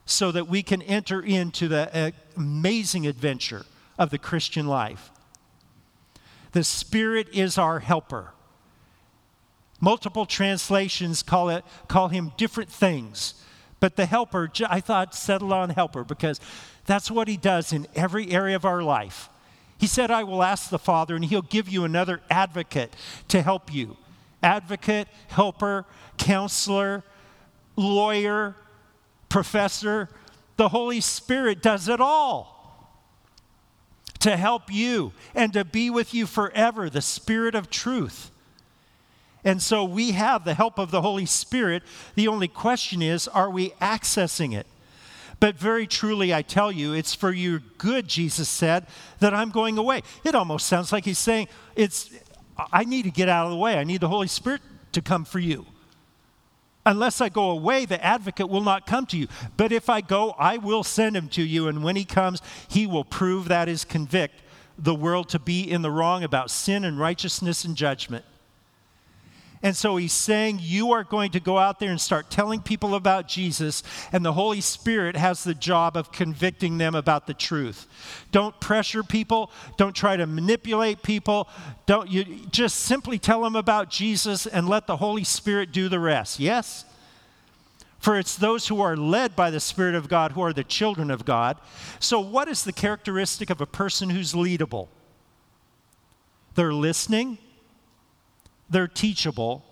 so 0.06 0.32
that 0.32 0.48
we 0.48 0.62
can 0.62 0.82
enter 0.82 1.22
into 1.22 1.68
the 1.68 2.14
amazing 2.36 3.08
adventure 3.08 3.66
of 3.98 4.10
the 4.10 4.18
Christian 4.18 4.68
life. 4.68 5.12
The 6.52 6.64
Spirit 6.64 7.30
is 7.34 7.58
our 7.58 7.80
helper. 7.80 8.32
Multiple 9.80 10.26
translations 10.26 11.24
call, 11.24 11.50
it, 11.50 11.64
call 11.88 12.10
him 12.10 12.34
different 12.38 12.70
things. 12.70 13.36
But 13.80 13.96
the 13.96 14.06
helper, 14.06 14.52
I 14.68 14.82
thought, 14.82 15.16
settle 15.16 15.54
on 15.54 15.70
helper 15.70 16.04
because 16.04 16.40
that's 16.86 17.10
what 17.10 17.28
he 17.28 17.38
does 17.38 17.72
in 17.72 17.88
every 17.96 18.32
area 18.32 18.56
of 18.56 18.66
our 18.66 18.84
life. 18.84 19.30
He 19.78 19.88
said, 19.88 20.12
I 20.12 20.24
will 20.24 20.44
ask 20.44 20.70
the 20.70 20.80
Father, 20.80 21.16
and 21.16 21.24
he'll 21.24 21.42
give 21.42 21.70
you 21.70 21.86
another 21.86 22.20
advocate 22.30 22.94
to 23.30 23.42
help 23.42 23.74
you. 23.74 23.96
Advocate, 24.44 25.08
helper, 25.30 25.86
counselor, 26.18 27.04
lawyer, 27.78 28.56
professor. 29.30 30.10
The 30.58 30.70
Holy 30.70 31.00
Spirit 31.00 31.62
does 31.62 31.88
it 31.88 32.02
all 32.02 32.59
to 34.20 34.36
help 34.36 34.72
you 34.72 35.14
and 35.34 35.54
to 35.54 35.64
be 35.64 35.90
with 35.90 36.14
you 36.14 36.26
forever, 36.26 36.90
the 36.90 37.02
Spirit 37.02 37.56
of 37.56 37.70
truth. 37.70 38.32
And 39.44 39.62
so 39.62 39.84
we 39.84 40.12
have 40.12 40.44
the 40.44 40.54
help 40.54 40.78
of 40.78 40.92
the 40.92 41.02
Holy 41.02 41.26
Spirit. 41.26 41.84
The 42.16 42.28
only 42.28 42.50
question 42.50 43.02
is, 43.02 43.28
are 43.28 43.50
we 43.50 43.70
accessing 43.82 44.54
it? 44.54 44.68
But 45.40 45.56
very 45.56 45.88
truly, 45.88 46.34
I 46.34 46.42
tell 46.42 46.72
you, 46.72 46.94
it's 46.94 47.16
for 47.16 47.32
your 47.32 47.60
good, 47.78 48.10
Jesus 48.10 48.50
said, 48.50 48.86
that 49.20 49.34
I'm 49.34 49.52
going 49.52 49.78
away. 49.78 50.04
It 50.26 50.36
almost 50.36 50.68
sounds 50.68 50.92
like 50.92 51.06
he's 51.06 51.18
saying, 51.18 51.48
it's, 51.78 52.10
I 52.74 52.84
need 52.84 53.04
to 53.04 53.12
get 53.12 53.30
out 53.30 53.46
of 53.46 53.52
the 53.52 53.58
way. 53.58 53.78
I 53.78 53.86
need 53.86 54.02
the 54.02 54.10
Holy 54.10 54.28
Spirit 54.28 54.62
to 54.92 55.02
come 55.02 55.24
for 55.24 55.40
you. 55.40 55.66
Unless 56.90 57.22
I 57.22 57.30
go 57.30 57.52
away, 57.52 57.86
the 57.86 58.04
advocate 58.04 58.50
will 58.50 58.64
not 58.64 58.88
come 58.88 59.06
to 59.06 59.18
you. 59.18 59.28
But 59.58 59.72
if 59.72 59.92
I 59.92 60.02
go, 60.02 60.32
I 60.40 60.58
will 60.58 60.84
send 60.84 61.16
him 61.16 61.30
to 61.30 61.44
you. 61.44 61.68
And 61.68 61.84
when 61.84 61.96
he 61.96 62.04
comes, 62.04 62.42
he 62.68 62.88
will 62.88 63.04
prove 63.04 63.48
that 63.48 63.70
is 63.70 63.86
convict 63.86 64.42
the 64.76 64.96
world 64.96 65.30
to 65.30 65.38
be 65.38 65.62
in 65.62 65.84
the 65.84 65.92
wrong 65.92 66.24
about 66.24 66.50
sin 66.50 66.84
and 66.84 67.00
righteousness 67.00 67.64
and 67.64 67.76
judgment. 67.76 68.26
And 69.62 69.76
so 69.76 69.98
he's 69.98 70.14
saying, 70.14 70.60
You 70.62 70.94
are 70.94 71.04
going 71.04 71.32
to 71.32 71.40
go 71.40 71.58
out 71.58 71.80
there 71.80 71.90
and 71.90 72.00
start 72.00 72.30
telling 72.30 72.62
people 72.62 72.96
about 72.96 73.28
Jesus, 73.28 73.84
and 74.12 74.24
the 74.24 74.34
Holy 74.34 74.62
Spirit 74.62 75.18
has 75.18 75.44
the 75.44 75.54
job 75.54 75.98
of 75.98 76.12
convicting 76.12 76.78
them 76.78 76.96
about 76.96 77.28
the 77.28 77.34
truth. 77.34 77.86
Don't 78.32 78.58
pressure 78.62 79.04
people, 79.04 79.52
don't 79.76 79.96
try 79.96 80.16
to 80.16 80.26
manipulate 80.26 81.04
people. 81.04 81.50
Don't 81.86 82.10
you 82.10 82.24
just 82.52 82.82
simply 82.82 83.20
tell 83.20 83.42
them 83.42 83.56
about 83.56 83.90
Jesus 83.90 84.46
and 84.46 84.70
let 84.70 84.88
the 84.88 84.98
Holy 84.98 85.26
Spirit 85.26 85.74
do 85.74 85.90
the 85.90 86.00
rest. 86.00 86.40
Yes? 86.40 86.86
For 88.00 88.18
it's 88.18 88.38
those 88.38 88.70
who 88.70 88.80
are 88.80 88.96
led 88.96 89.36
by 89.36 89.50
the 89.50 89.60
Spirit 89.60 89.94
of 89.94 90.08
God 90.08 90.32
who 90.32 90.42
are 90.42 90.54
the 90.54 90.64
children 90.64 91.12
of 91.12 91.26
God. 91.26 91.58
So, 92.00 92.22
what 92.22 92.48
is 92.48 92.64
the 92.64 92.72
characteristic 92.72 93.50
of 93.50 93.60
a 93.60 93.66
person 93.66 94.10
who's 94.10 94.32
leadable? 94.32 94.88
They're 96.56 96.74
listening 96.74 97.40
they're 98.70 98.88
teachable, 98.88 99.66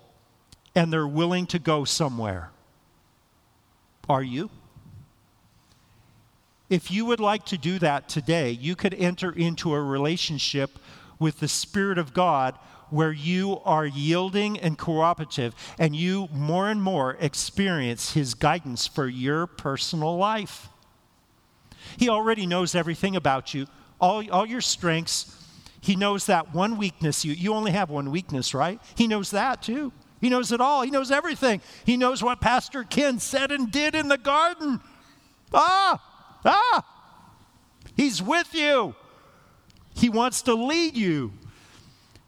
and 0.76 0.92
they're 0.92 1.08
willing 1.08 1.46
to 1.48 1.60
go 1.60 1.86
somewhere. 1.86 2.52
Are 4.10 4.24
you? 4.24 4.50
If 6.70 6.92
you 6.92 7.06
would 7.06 7.20
like 7.20 7.46
to 7.46 7.58
do 7.58 7.80
that 7.80 8.10
today, 8.10 8.52
you 8.52 8.76
could 8.76 8.94
enter 8.94 9.32
into 9.32 9.74
a 9.74 9.82
relationship 9.82 10.80
with 11.20 11.40
the 11.40 11.48
Spirit 11.48 11.98
of 11.98 12.14
God 12.14 12.58
where 12.90 13.12
you 13.12 13.60
are 13.66 13.86
yielding 13.86 14.58
and 14.60 14.78
cooperative, 14.78 15.54
and 15.78 15.96
you 15.96 16.30
more 16.32 16.70
and 16.70 16.82
more 16.82 17.18
experience 17.20 18.14
His 18.14 18.34
guidance 18.34 18.88
for 18.88 19.08
your 19.08 19.46
personal 19.46 20.18
life. 20.18 20.70
He 21.98 22.10
already 22.10 22.46
knows 22.46 22.76
everything 22.76 23.16
about 23.16 23.54
you, 23.54 23.68
all, 24.00 24.30
all 24.32 24.46
your 24.46 24.62
strengths, 24.62 25.47
he 25.82 25.96
knows 25.96 26.26
that 26.26 26.54
one 26.54 26.78
weakness, 26.78 27.24
you, 27.24 27.34
you 27.34 27.54
only 27.54 27.72
have 27.72 27.90
one 27.90 28.12
weakness, 28.12 28.54
right? 28.54 28.80
He 28.96 29.08
knows 29.08 29.32
that 29.32 29.62
too. 29.62 29.92
He 30.20 30.30
knows 30.30 30.52
it 30.52 30.60
all. 30.60 30.82
He 30.82 30.92
knows 30.92 31.12
everything. 31.12 31.62
He 31.86 31.98
knows 31.98 32.24
what 32.24 32.42
Pastor 32.42 32.84
Ken 32.84 33.20
said 33.20 33.52
and 33.52 33.72
did 33.72 33.94
in 33.94 34.08
the 34.08 34.18
garden. 34.18 34.80
Ah, 35.54 36.02
ah, 36.44 36.86
he's 37.96 38.22
with 38.22 38.54
you. 38.54 38.96
He 39.94 40.10
wants 40.10 40.42
to 40.44 40.54
lead 40.54 40.96
you. 40.96 41.34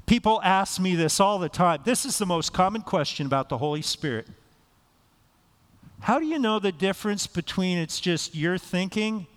People 0.05 0.41
ask 0.43 0.79
me 0.79 0.95
this 0.95 1.19
all 1.19 1.37
the 1.37 1.49
time. 1.49 1.81
This 1.83 2.05
is 2.05 2.17
the 2.17 2.25
most 2.25 2.53
common 2.53 2.81
question 2.81 3.25
about 3.25 3.49
the 3.49 3.57
Holy 3.57 3.81
Spirit. 3.81 4.27
How 5.99 6.17
do 6.17 6.25
you 6.25 6.39
know 6.39 6.59
the 6.59 6.71
difference 6.71 7.27
between 7.27 7.77
it's 7.77 7.99
just 7.99 8.33
your 8.33 8.57
thinking 8.57 9.27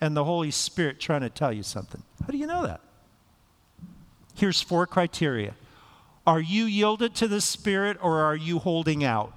and 0.00 0.16
the 0.16 0.24
Holy 0.24 0.50
Spirit 0.50 1.00
trying 1.00 1.22
to 1.22 1.30
tell 1.30 1.52
you 1.52 1.62
something? 1.62 2.02
How 2.20 2.28
do 2.28 2.36
you 2.36 2.46
know 2.46 2.66
that? 2.66 2.80
Here's 4.40 4.62
four 4.62 4.86
criteria 4.86 5.54
Are 6.26 6.40
you 6.40 6.64
yielded 6.64 7.14
to 7.16 7.28
the 7.28 7.42
Spirit 7.42 7.98
or 8.00 8.20
are 8.20 8.34
you 8.34 8.58
holding 8.58 9.04
out? 9.04 9.34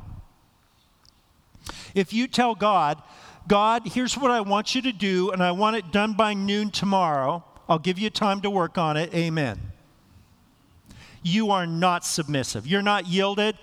If 1.93 2.13
you 2.13 2.25
tell 2.29 2.55
God 2.55 3.03
God, 3.45 3.85
here's 3.85 4.17
what 4.17 4.31
I 4.31 4.39
want 4.39 4.73
you 4.73 4.81
to 4.83 4.93
do, 4.93 5.31
and 5.31 5.43
I 5.43 5.51
want 5.51 5.75
it 5.75 5.91
done 5.91 6.13
by 6.13 6.33
noon 6.33 6.71
tomorrow. 6.71 7.43
I'll 7.67 7.79
give 7.79 7.99
you 7.99 8.09
time 8.09 8.39
to 8.41 8.49
work 8.49 8.77
on 8.77 8.95
it. 8.95 9.13
Amen. 9.13 9.59
You 11.21 11.51
are 11.51 11.67
not 11.67 12.05
submissive. 12.05 12.65
You're 12.65 12.81
not 12.81 13.05
yielded. 13.05 13.57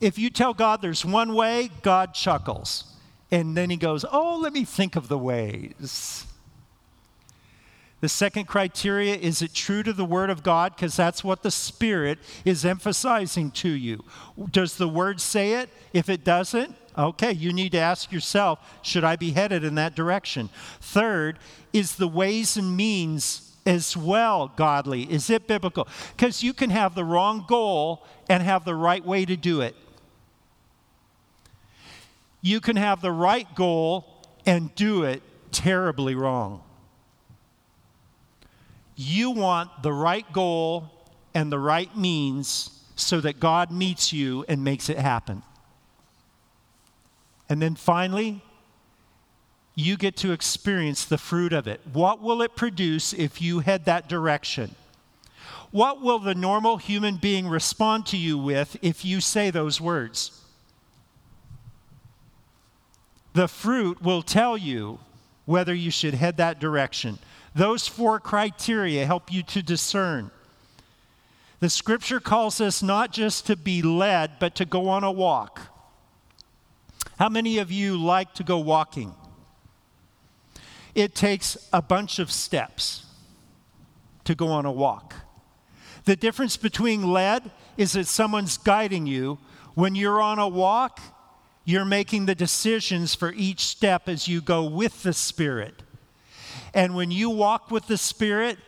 If 0.00 0.18
you 0.18 0.30
tell 0.30 0.54
God 0.54 0.80
there's 0.80 1.04
one 1.04 1.34
way, 1.34 1.70
God 1.82 2.14
chuckles. 2.14 2.84
And 3.30 3.54
then 3.54 3.68
he 3.68 3.76
goes, 3.76 4.06
Oh, 4.10 4.38
let 4.42 4.54
me 4.54 4.64
think 4.64 4.96
of 4.96 5.08
the 5.08 5.18
ways. 5.18 6.26
The 8.02 8.08
second 8.08 8.46
criteria 8.46 9.14
is 9.14 9.42
it 9.42 9.54
true 9.54 9.84
to 9.84 9.92
the 9.92 10.04
Word 10.04 10.28
of 10.28 10.42
God? 10.42 10.74
Because 10.74 10.96
that's 10.96 11.22
what 11.22 11.44
the 11.44 11.52
Spirit 11.52 12.18
is 12.44 12.64
emphasizing 12.64 13.52
to 13.52 13.68
you. 13.68 14.04
Does 14.50 14.76
the 14.76 14.88
Word 14.88 15.20
say 15.20 15.52
it? 15.52 15.70
If 15.92 16.08
it 16.08 16.24
doesn't, 16.24 16.74
okay, 16.98 17.30
you 17.30 17.52
need 17.52 17.70
to 17.72 17.78
ask 17.78 18.10
yourself 18.10 18.58
should 18.82 19.04
I 19.04 19.14
be 19.14 19.30
headed 19.30 19.62
in 19.62 19.76
that 19.76 19.94
direction? 19.94 20.50
Third, 20.80 21.38
is 21.72 21.94
the 21.94 22.08
ways 22.08 22.56
and 22.56 22.76
means 22.76 23.56
as 23.64 23.96
well 23.96 24.52
godly? 24.56 25.04
Is 25.04 25.30
it 25.30 25.46
biblical? 25.46 25.86
Because 26.16 26.42
you 26.42 26.52
can 26.52 26.70
have 26.70 26.96
the 26.96 27.04
wrong 27.04 27.44
goal 27.46 28.04
and 28.28 28.42
have 28.42 28.64
the 28.64 28.74
right 28.74 29.04
way 29.06 29.24
to 29.24 29.36
do 29.36 29.60
it. 29.60 29.76
You 32.40 32.60
can 32.60 32.74
have 32.74 33.00
the 33.00 33.12
right 33.12 33.46
goal 33.54 34.24
and 34.44 34.74
do 34.74 35.04
it 35.04 35.22
terribly 35.52 36.16
wrong. 36.16 36.64
You 39.02 39.32
want 39.32 39.82
the 39.82 39.92
right 39.92 40.30
goal 40.32 40.88
and 41.34 41.50
the 41.50 41.58
right 41.58 41.94
means 41.96 42.84
so 42.94 43.20
that 43.20 43.40
God 43.40 43.72
meets 43.72 44.12
you 44.12 44.44
and 44.48 44.62
makes 44.62 44.88
it 44.88 44.96
happen. 44.96 45.42
And 47.48 47.60
then 47.60 47.74
finally, 47.74 48.42
you 49.74 49.96
get 49.96 50.16
to 50.18 50.30
experience 50.30 51.04
the 51.04 51.18
fruit 51.18 51.52
of 51.52 51.66
it. 51.66 51.80
What 51.92 52.22
will 52.22 52.42
it 52.42 52.54
produce 52.54 53.12
if 53.12 53.42
you 53.42 53.58
head 53.58 53.86
that 53.86 54.08
direction? 54.08 54.76
What 55.72 56.00
will 56.00 56.20
the 56.20 56.34
normal 56.34 56.76
human 56.76 57.16
being 57.16 57.48
respond 57.48 58.06
to 58.06 58.16
you 58.16 58.38
with 58.38 58.76
if 58.82 59.04
you 59.04 59.20
say 59.20 59.50
those 59.50 59.80
words? 59.80 60.40
The 63.32 63.48
fruit 63.48 64.00
will 64.00 64.22
tell 64.22 64.56
you 64.56 65.00
whether 65.44 65.74
you 65.74 65.90
should 65.90 66.14
head 66.14 66.36
that 66.36 66.60
direction. 66.60 67.18
Those 67.54 67.86
four 67.86 68.18
criteria 68.18 69.06
help 69.06 69.32
you 69.32 69.42
to 69.44 69.62
discern. 69.62 70.30
The 71.60 71.70
scripture 71.70 72.18
calls 72.18 72.60
us 72.60 72.82
not 72.82 73.12
just 73.12 73.46
to 73.46 73.56
be 73.56 73.82
led, 73.82 74.38
but 74.40 74.54
to 74.56 74.64
go 74.64 74.88
on 74.88 75.04
a 75.04 75.12
walk. 75.12 75.60
How 77.18 77.28
many 77.28 77.58
of 77.58 77.70
you 77.70 77.96
like 77.96 78.34
to 78.34 78.42
go 78.42 78.58
walking? 78.58 79.14
It 80.94 81.14
takes 81.14 81.56
a 81.72 81.80
bunch 81.80 82.18
of 82.18 82.30
steps 82.30 83.06
to 84.24 84.34
go 84.34 84.48
on 84.48 84.66
a 84.66 84.72
walk. 84.72 85.14
The 86.04 86.16
difference 86.16 86.56
between 86.56 87.12
led 87.12 87.50
is 87.76 87.92
that 87.92 88.06
someone's 88.06 88.58
guiding 88.58 89.06
you. 89.06 89.38
When 89.74 89.94
you're 89.94 90.20
on 90.20 90.38
a 90.38 90.48
walk, 90.48 91.00
you're 91.64 91.84
making 91.84 92.26
the 92.26 92.34
decisions 92.34 93.14
for 93.14 93.32
each 93.32 93.60
step 93.60 94.08
as 94.08 94.26
you 94.26 94.40
go 94.40 94.64
with 94.64 95.02
the 95.02 95.12
Spirit. 95.12 95.81
And 96.74 96.94
when 96.94 97.10
you 97.10 97.30
walk 97.30 97.70
with 97.70 97.86
the 97.86 97.98
Spirit, 97.98 98.58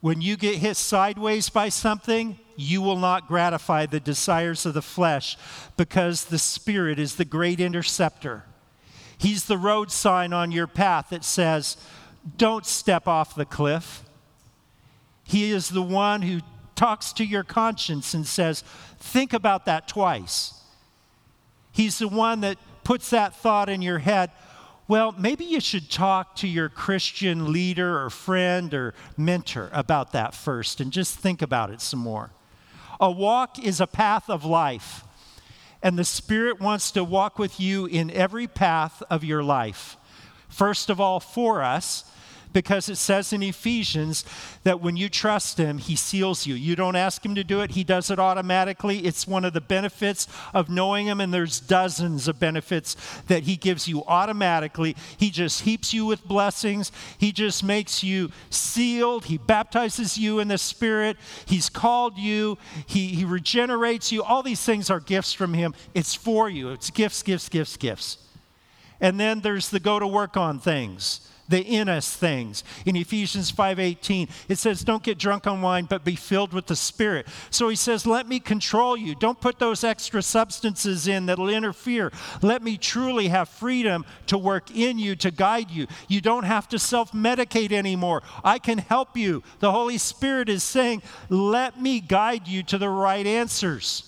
when 0.00 0.20
you 0.20 0.36
get 0.36 0.56
hit 0.56 0.76
sideways 0.76 1.48
by 1.48 1.68
something, 1.70 2.38
you 2.56 2.82
will 2.82 2.98
not 2.98 3.28
gratify 3.28 3.86
the 3.86 4.00
desires 4.00 4.66
of 4.66 4.74
the 4.74 4.82
flesh 4.82 5.36
because 5.76 6.26
the 6.26 6.38
Spirit 6.38 6.98
is 6.98 7.16
the 7.16 7.24
great 7.24 7.60
interceptor. 7.60 8.44
He's 9.16 9.44
the 9.44 9.58
road 9.58 9.90
sign 9.90 10.32
on 10.32 10.52
your 10.52 10.66
path 10.66 11.10
that 11.10 11.24
says, 11.24 11.76
don't 12.36 12.66
step 12.66 13.08
off 13.08 13.34
the 13.34 13.44
cliff. 13.44 14.04
He 15.24 15.50
is 15.50 15.68
the 15.68 15.82
one 15.82 16.22
who 16.22 16.40
talks 16.74 17.12
to 17.14 17.24
your 17.24 17.42
conscience 17.42 18.14
and 18.14 18.26
says, 18.26 18.62
think 18.98 19.32
about 19.32 19.64
that 19.66 19.88
twice. 19.88 20.54
He's 21.72 21.98
the 21.98 22.08
one 22.08 22.40
that 22.42 22.58
puts 22.84 23.10
that 23.10 23.34
thought 23.34 23.68
in 23.68 23.82
your 23.82 23.98
head 23.98 24.30
well, 24.88 25.14
maybe 25.18 25.44
you 25.44 25.60
should 25.60 25.90
talk 25.90 26.34
to 26.36 26.48
your 26.48 26.70
Christian 26.70 27.52
leader 27.52 28.02
or 28.02 28.08
friend 28.08 28.72
or 28.72 28.94
mentor 29.18 29.68
about 29.74 30.12
that 30.12 30.34
first 30.34 30.80
and 30.80 30.90
just 30.90 31.18
think 31.18 31.42
about 31.42 31.70
it 31.70 31.82
some 31.82 32.00
more. 32.00 32.30
A 32.98 33.10
walk 33.10 33.62
is 33.62 33.82
a 33.82 33.86
path 33.86 34.30
of 34.30 34.46
life, 34.46 35.04
and 35.82 35.98
the 35.98 36.04
Spirit 36.04 36.58
wants 36.58 36.90
to 36.92 37.04
walk 37.04 37.38
with 37.38 37.60
you 37.60 37.84
in 37.84 38.10
every 38.10 38.46
path 38.46 39.02
of 39.10 39.22
your 39.22 39.42
life. 39.42 39.98
First 40.48 40.88
of 40.88 41.00
all, 41.00 41.20
for 41.20 41.62
us, 41.62 42.10
because 42.52 42.88
it 42.88 42.96
says 42.96 43.32
in 43.32 43.42
Ephesians 43.42 44.24
that 44.64 44.80
when 44.80 44.96
you 44.96 45.08
trust 45.08 45.58
Him, 45.58 45.78
He 45.78 45.96
seals 45.96 46.46
you. 46.46 46.54
You 46.54 46.76
don't 46.76 46.96
ask 46.96 47.24
Him 47.24 47.34
to 47.34 47.44
do 47.44 47.60
it, 47.60 47.72
He 47.72 47.84
does 47.84 48.10
it 48.10 48.18
automatically. 48.18 48.98
It's 49.00 49.26
one 49.26 49.44
of 49.44 49.52
the 49.52 49.60
benefits 49.60 50.26
of 50.54 50.68
knowing 50.68 51.06
Him, 51.06 51.20
and 51.20 51.32
there's 51.32 51.60
dozens 51.60 52.28
of 52.28 52.40
benefits 52.40 52.96
that 53.28 53.44
He 53.44 53.56
gives 53.56 53.88
you 53.88 54.04
automatically. 54.06 54.96
He 55.16 55.30
just 55.30 55.62
heaps 55.62 55.92
you 55.92 56.06
with 56.06 56.26
blessings, 56.26 56.92
He 57.18 57.32
just 57.32 57.62
makes 57.62 58.02
you 58.02 58.30
sealed, 58.50 59.26
He 59.26 59.38
baptizes 59.38 60.18
you 60.18 60.38
in 60.38 60.48
the 60.48 60.58
Spirit, 60.58 61.16
He's 61.46 61.68
called 61.68 62.18
you, 62.18 62.58
He, 62.86 63.08
he 63.08 63.24
regenerates 63.24 64.12
you. 64.12 64.22
All 64.22 64.42
these 64.42 64.62
things 64.62 64.90
are 64.90 65.00
gifts 65.00 65.32
from 65.32 65.54
Him. 65.54 65.74
It's 65.94 66.14
for 66.14 66.48
you, 66.48 66.70
it's 66.70 66.90
gifts, 66.90 67.22
gifts, 67.22 67.48
gifts, 67.48 67.76
gifts. 67.76 68.18
And 69.00 69.18
then 69.20 69.40
there's 69.40 69.68
the 69.68 69.80
go 69.80 69.98
to 69.98 70.06
work 70.06 70.36
on 70.36 70.58
things 70.58 71.28
the 71.48 71.60
in 71.60 71.88
us 71.88 72.14
things. 72.14 72.62
In 72.84 72.96
Ephesians 72.96 73.50
5:18, 73.50 74.28
it 74.48 74.58
says, 74.58 74.84
"Don't 74.84 75.02
get 75.02 75.18
drunk 75.18 75.46
on 75.46 75.62
wine, 75.62 75.86
but 75.86 76.04
be 76.04 76.14
filled 76.14 76.52
with 76.52 76.66
the 76.66 76.76
Spirit." 76.76 77.26
So 77.50 77.68
he 77.68 77.76
says, 77.76 78.06
"Let 78.06 78.28
me 78.28 78.38
control 78.38 78.96
you. 78.96 79.14
Don't 79.14 79.40
put 79.40 79.58
those 79.58 79.84
extra 79.84 80.22
substances 80.22 81.08
in 81.08 81.26
that'll 81.26 81.48
interfere. 81.48 82.12
Let 82.42 82.62
me 82.62 82.76
truly 82.76 83.28
have 83.28 83.48
freedom 83.48 84.04
to 84.26 84.38
work 84.38 84.70
in 84.70 84.98
you 84.98 85.16
to 85.16 85.30
guide 85.30 85.70
you. 85.70 85.86
You 86.06 86.20
don't 86.20 86.44
have 86.44 86.68
to 86.68 86.78
self-medicate 86.78 87.72
anymore. 87.72 88.22
I 88.44 88.58
can 88.58 88.78
help 88.78 89.16
you." 89.16 89.42
The 89.60 89.72
Holy 89.72 89.98
Spirit 89.98 90.48
is 90.48 90.62
saying, 90.62 91.02
"Let 91.28 91.80
me 91.80 92.00
guide 92.00 92.46
you 92.46 92.62
to 92.64 92.78
the 92.78 92.88
right 92.90 93.26
answers." 93.26 94.02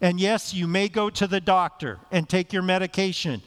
And 0.00 0.20
yes, 0.20 0.52
you 0.52 0.66
may 0.66 0.88
go 0.88 1.08
to 1.10 1.26
the 1.26 1.40
doctor 1.40 1.98
and 2.12 2.28
take 2.28 2.52
your 2.52 2.62
medication 2.62 3.42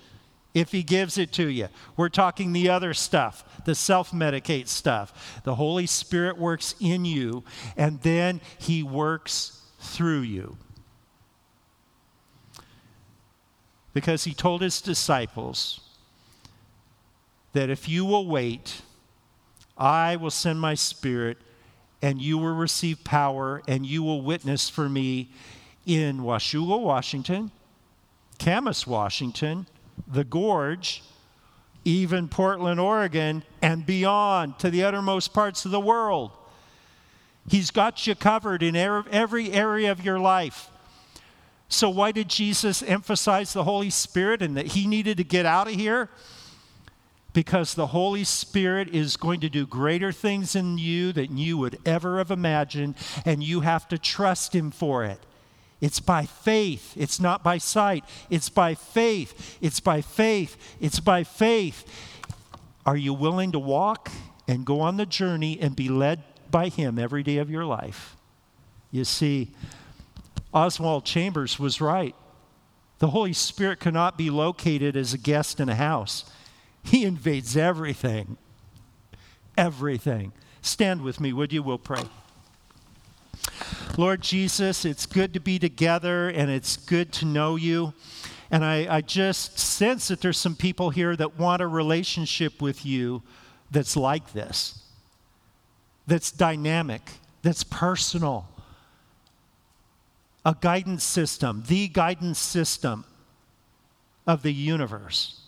if 0.60 0.72
he 0.72 0.84
gives 0.84 1.18
it 1.18 1.32
to 1.34 1.48
you. 1.48 1.70
We're 1.96 2.10
talking 2.10 2.52
the 2.52 2.70
other 2.70 2.94
stuff, 2.94 3.64
the 3.66 3.76
self 3.76 4.12
medicate 4.12 4.68
stuff. 4.68 5.42
The 5.44 5.56
Holy 5.56 5.86
Spirit 5.86 6.38
works 6.38 6.76
in 6.80 7.06
you, 7.06 7.44
and 7.78 8.02
then 8.02 8.42
he 8.58 8.84
works 8.84 9.62
through 9.80 10.22
you. 10.22 10.58
Because 13.94 14.26
he 14.26 14.34
told 14.34 14.62
his 14.62 14.82
disciples 14.82 15.80
that 17.54 17.70
if 17.70 17.88
you 17.90 18.06
will 18.06 18.28
wait, 18.28 18.82
I 19.78 20.18
will 20.18 20.30
send 20.30 20.60
my 20.60 20.76
spirit, 20.76 21.38
and 22.02 22.22
you 22.22 22.38
will 22.38 22.54
receive 22.54 23.04
power, 23.04 23.64
and 23.68 23.86
you 23.86 24.04
will 24.04 24.22
witness 24.22 24.70
for 24.70 24.90
me 24.90 25.32
in 25.86 26.20
Washougal, 26.20 26.82
Washington, 26.82 27.52
Camas, 28.38 28.86
Washington 28.86 29.66
the 30.08 30.24
gorge, 30.24 31.04
even 31.86 32.28
Portland, 32.28 32.80
Oregon, 32.80 33.44
and 33.62 33.86
beyond 33.86 34.60
to 34.60 34.70
the 34.70 34.84
uttermost 34.84 35.34
parts 35.34 35.66
of 35.66 35.72
the 35.72 35.80
world. 35.80 36.32
He's 37.48 37.72
got 37.72 38.06
you 38.06 38.16
covered 38.16 38.62
in 38.62 38.76
er-, 38.76 39.06
every 39.12 39.52
area 39.52 39.92
of 39.92 40.04
your 40.04 40.20
life. 40.20 40.70
So, 41.68 41.90
why 41.90 42.12
did 42.12 42.30
Jesus 42.30 42.82
emphasize 42.82 43.54
the 43.54 43.64
Holy 43.64 43.90
Spirit 43.92 44.42
and 44.42 44.58
that 44.58 44.68
he 44.68 44.88
needed 44.88 45.18
to 45.18 45.24
get 45.24 45.46
out 45.46 45.68
of 45.68 45.74
here? 45.74 46.10
Because 47.32 47.76
the 47.76 47.88
Holy 47.88 48.24
Spirit 48.24 48.90
is 48.90 49.16
going 49.16 49.40
to 49.42 49.50
do 49.50 49.68
greater 49.68 50.12
things 50.12 50.56
in 50.56 50.80
you 50.80 51.12
than 51.12 51.38
you 51.38 51.60
would 51.60 51.78
ever 51.86 52.18
have 52.18 52.32
imagined, 52.32 52.96
and 53.24 53.44
you 53.44 53.62
have 53.62 53.88
to 53.90 54.00
trust 54.00 54.56
him 54.56 54.72
for 54.72 55.06
it. 55.06 55.20
It's 55.82 56.00
by 56.00 56.26
faith. 56.26 56.94
It's 56.98 57.20
not 57.20 57.44
by 57.44 57.58
sight. 57.58 58.04
It's 58.30 58.50
by 58.50 58.76
faith. 58.76 59.58
It's 59.62 59.80
by 59.80 60.02
faith. 60.02 60.58
It's 60.82 61.00
by 61.00 61.24
faith. 61.24 61.86
Are 62.86 62.98
you 62.98 63.14
willing 63.14 63.52
to 63.54 63.60
walk 63.60 64.12
and 64.48 64.66
go 64.66 64.82
on 64.82 64.98
the 64.98 65.06
journey 65.06 65.58
and 65.62 65.76
be 65.76 65.88
led 65.88 66.24
by 66.52 66.70
Him 66.70 67.00
every 67.00 67.24
day 67.24 67.38
of 67.38 67.50
your 67.50 67.66
life? 67.66 68.16
You 68.92 69.06
see, 69.06 69.52
Oswald 70.54 71.06
Chambers 71.06 71.60
was 71.60 71.80
right. 71.80 72.16
The 72.98 73.12
Holy 73.12 73.34
Spirit 73.34 73.80
cannot 73.80 74.18
be 74.18 74.30
located 74.30 74.98
as 74.98 75.14
a 75.14 75.18
guest 75.18 75.60
in 75.60 75.70
a 75.70 75.76
house, 75.76 76.26
He 76.84 77.06
invades 77.06 77.56
everything. 77.56 78.38
Everything. 79.58 80.34
Stand 80.62 81.02
with 81.02 81.20
me, 81.20 81.32
would 81.32 81.54
you? 81.54 81.64
We'll 81.64 81.78
pray. 81.78 82.04
Lord 83.98 84.22
Jesus, 84.22 84.86
it's 84.86 85.06
good 85.06 85.34
to 85.34 85.40
be 85.40 85.60
together 85.60 86.30
and 86.30 86.50
it's 86.50 86.78
good 86.78 87.12
to 87.14 87.26
know 87.26 87.56
you. 87.56 87.94
And 88.52 88.66
I, 88.66 88.98
I 88.98 89.02
just 89.02 89.60
sense 89.60 90.08
that 90.08 90.22
there's 90.22 90.38
some 90.38 90.56
people 90.56 90.90
here 90.90 91.16
that 91.16 91.38
want 91.38 91.62
a 91.62 91.68
relationship 91.68 92.62
with 92.62 92.86
you 92.86 93.22
that's 93.70 93.96
like 93.96 94.34
this, 94.34 94.82
that's 96.08 96.32
dynamic, 96.32 97.02
that's 97.42 97.64
personal. 97.64 98.48
A 100.46 100.56
guidance 100.60 101.04
system, 101.04 101.64
the 101.68 101.90
guidance 101.90 102.40
system 102.40 103.04
of 104.26 104.42
the 104.42 104.54
universe 104.54 105.42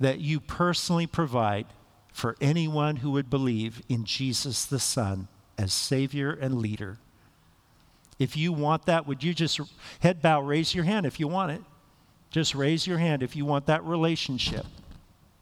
that 0.00 0.18
you 0.18 0.40
personally 0.40 1.06
provide 1.06 1.66
for 2.12 2.36
anyone 2.40 2.96
who 2.96 3.12
would 3.12 3.30
believe 3.30 3.82
in 3.88 4.04
Jesus 4.04 4.64
the 4.64 4.80
Son 4.80 5.28
as 5.60 5.74
Savior 5.74 6.32
and 6.32 6.58
leader. 6.58 6.96
If 8.18 8.36
you 8.36 8.52
want 8.52 8.86
that, 8.86 9.06
would 9.06 9.22
you 9.22 9.34
just 9.34 9.60
head 10.00 10.22
bow, 10.22 10.40
raise 10.40 10.74
your 10.74 10.84
hand 10.84 11.04
if 11.04 11.20
you 11.20 11.28
want 11.28 11.52
it? 11.52 11.62
Just 12.30 12.54
raise 12.54 12.86
your 12.86 12.98
hand 12.98 13.22
if 13.22 13.36
you 13.36 13.44
want 13.44 13.66
that 13.66 13.84
relationship. 13.84 14.64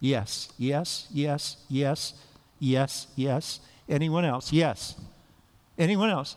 Yes, 0.01 0.53
yes, 0.59 1.07
yes, 1.13 1.57
yes, 1.69 2.15
yes, 2.59 3.07
yes. 3.15 3.61
Anyone 3.89 4.25
else? 4.25 4.53
Yes. 4.53 4.97
Anyone 5.79 6.11
else? 6.11 6.37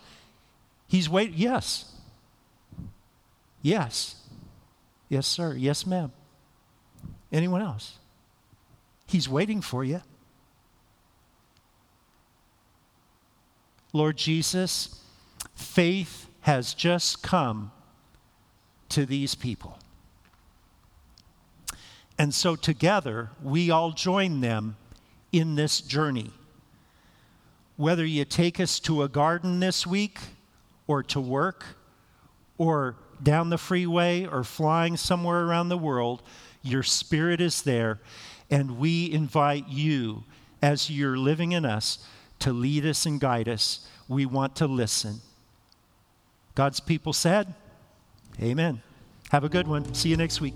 He's 0.88 1.09
waiting. 1.09 1.36
Yes. 1.38 1.91
Yes. 3.61 4.15
Yes, 5.09 5.27
sir. 5.27 5.55
Yes, 5.55 5.86
ma'am. 5.86 6.11
Anyone 7.32 7.61
else? 7.61 7.97
He's 9.07 9.27
waiting 9.27 9.61
for 9.61 9.84
you. 9.84 10.01
Lord 13.93 14.17
Jesus, 14.17 15.01
faith 15.53 16.27
has 16.41 16.73
just 16.73 17.21
come 17.21 17.71
to 18.89 19.05
these 19.05 19.35
people. 19.35 19.77
And 22.17 22.33
so 22.33 22.55
together, 22.55 23.31
we 23.41 23.71
all 23.71 23.91
join 23.91 24.41
them 24.41 24.77
in 25.31 25.55
this 25.55 25.81
journey. 25.81 26.31
Whether 27.77 28.05
you 28.05 28.25
take 28.25 28.59
us 28.59 28.79
to 28.81 29.01
a 29.01 29.09
garden 29.09 29.59
this 29.59 29.87
week, 29.87 30.19
or 30.87 31.01
to 31.03 31.19
work, 31.19 31.65
or 32.57 32.95
down 33.23 33.49
the 33.49 33.57
freeway, 33.57 34.25
or 34.25 34.43
flying 34.43 34.97
somewhere 34.97 35.43
around 35.43 35.69
the 35.69 35.77
world, 35.77 36.21
your 36.61 36.83
spirit 36.83 37.41
is 37.41 37.61
there. 37.61 37.99
And 38.49 38.77
we 38.77 39.11
invite 39.11 39.67
you, 39.67 40.23
as 40.61 40.89
you're 40.89 41.17
living 41.17 41.53
in 41.53 41.65
us, 41.65 42.05
to 42.41 42.53
lead 42.53 42.85
us 42.85 43.05
and 43.05 43.19
guide 43.19 43.47
us. 43.47 43.87
We 44.07 44.25
want 44.25 44.55
to 44.57 44.67
listen. 44.67 45.21
God's 46.55 46.79
people 46.79 47.13
said, 47.13 47.53
Amen. 48.41 48.81
Have 49.31 49.43
a 49.43 49.49
good 49.49 49.67
one. 49.67 49.93
See 49.93 50.09
you 50.09 50.17
next 50.17 50.41
week. 50.41 50.55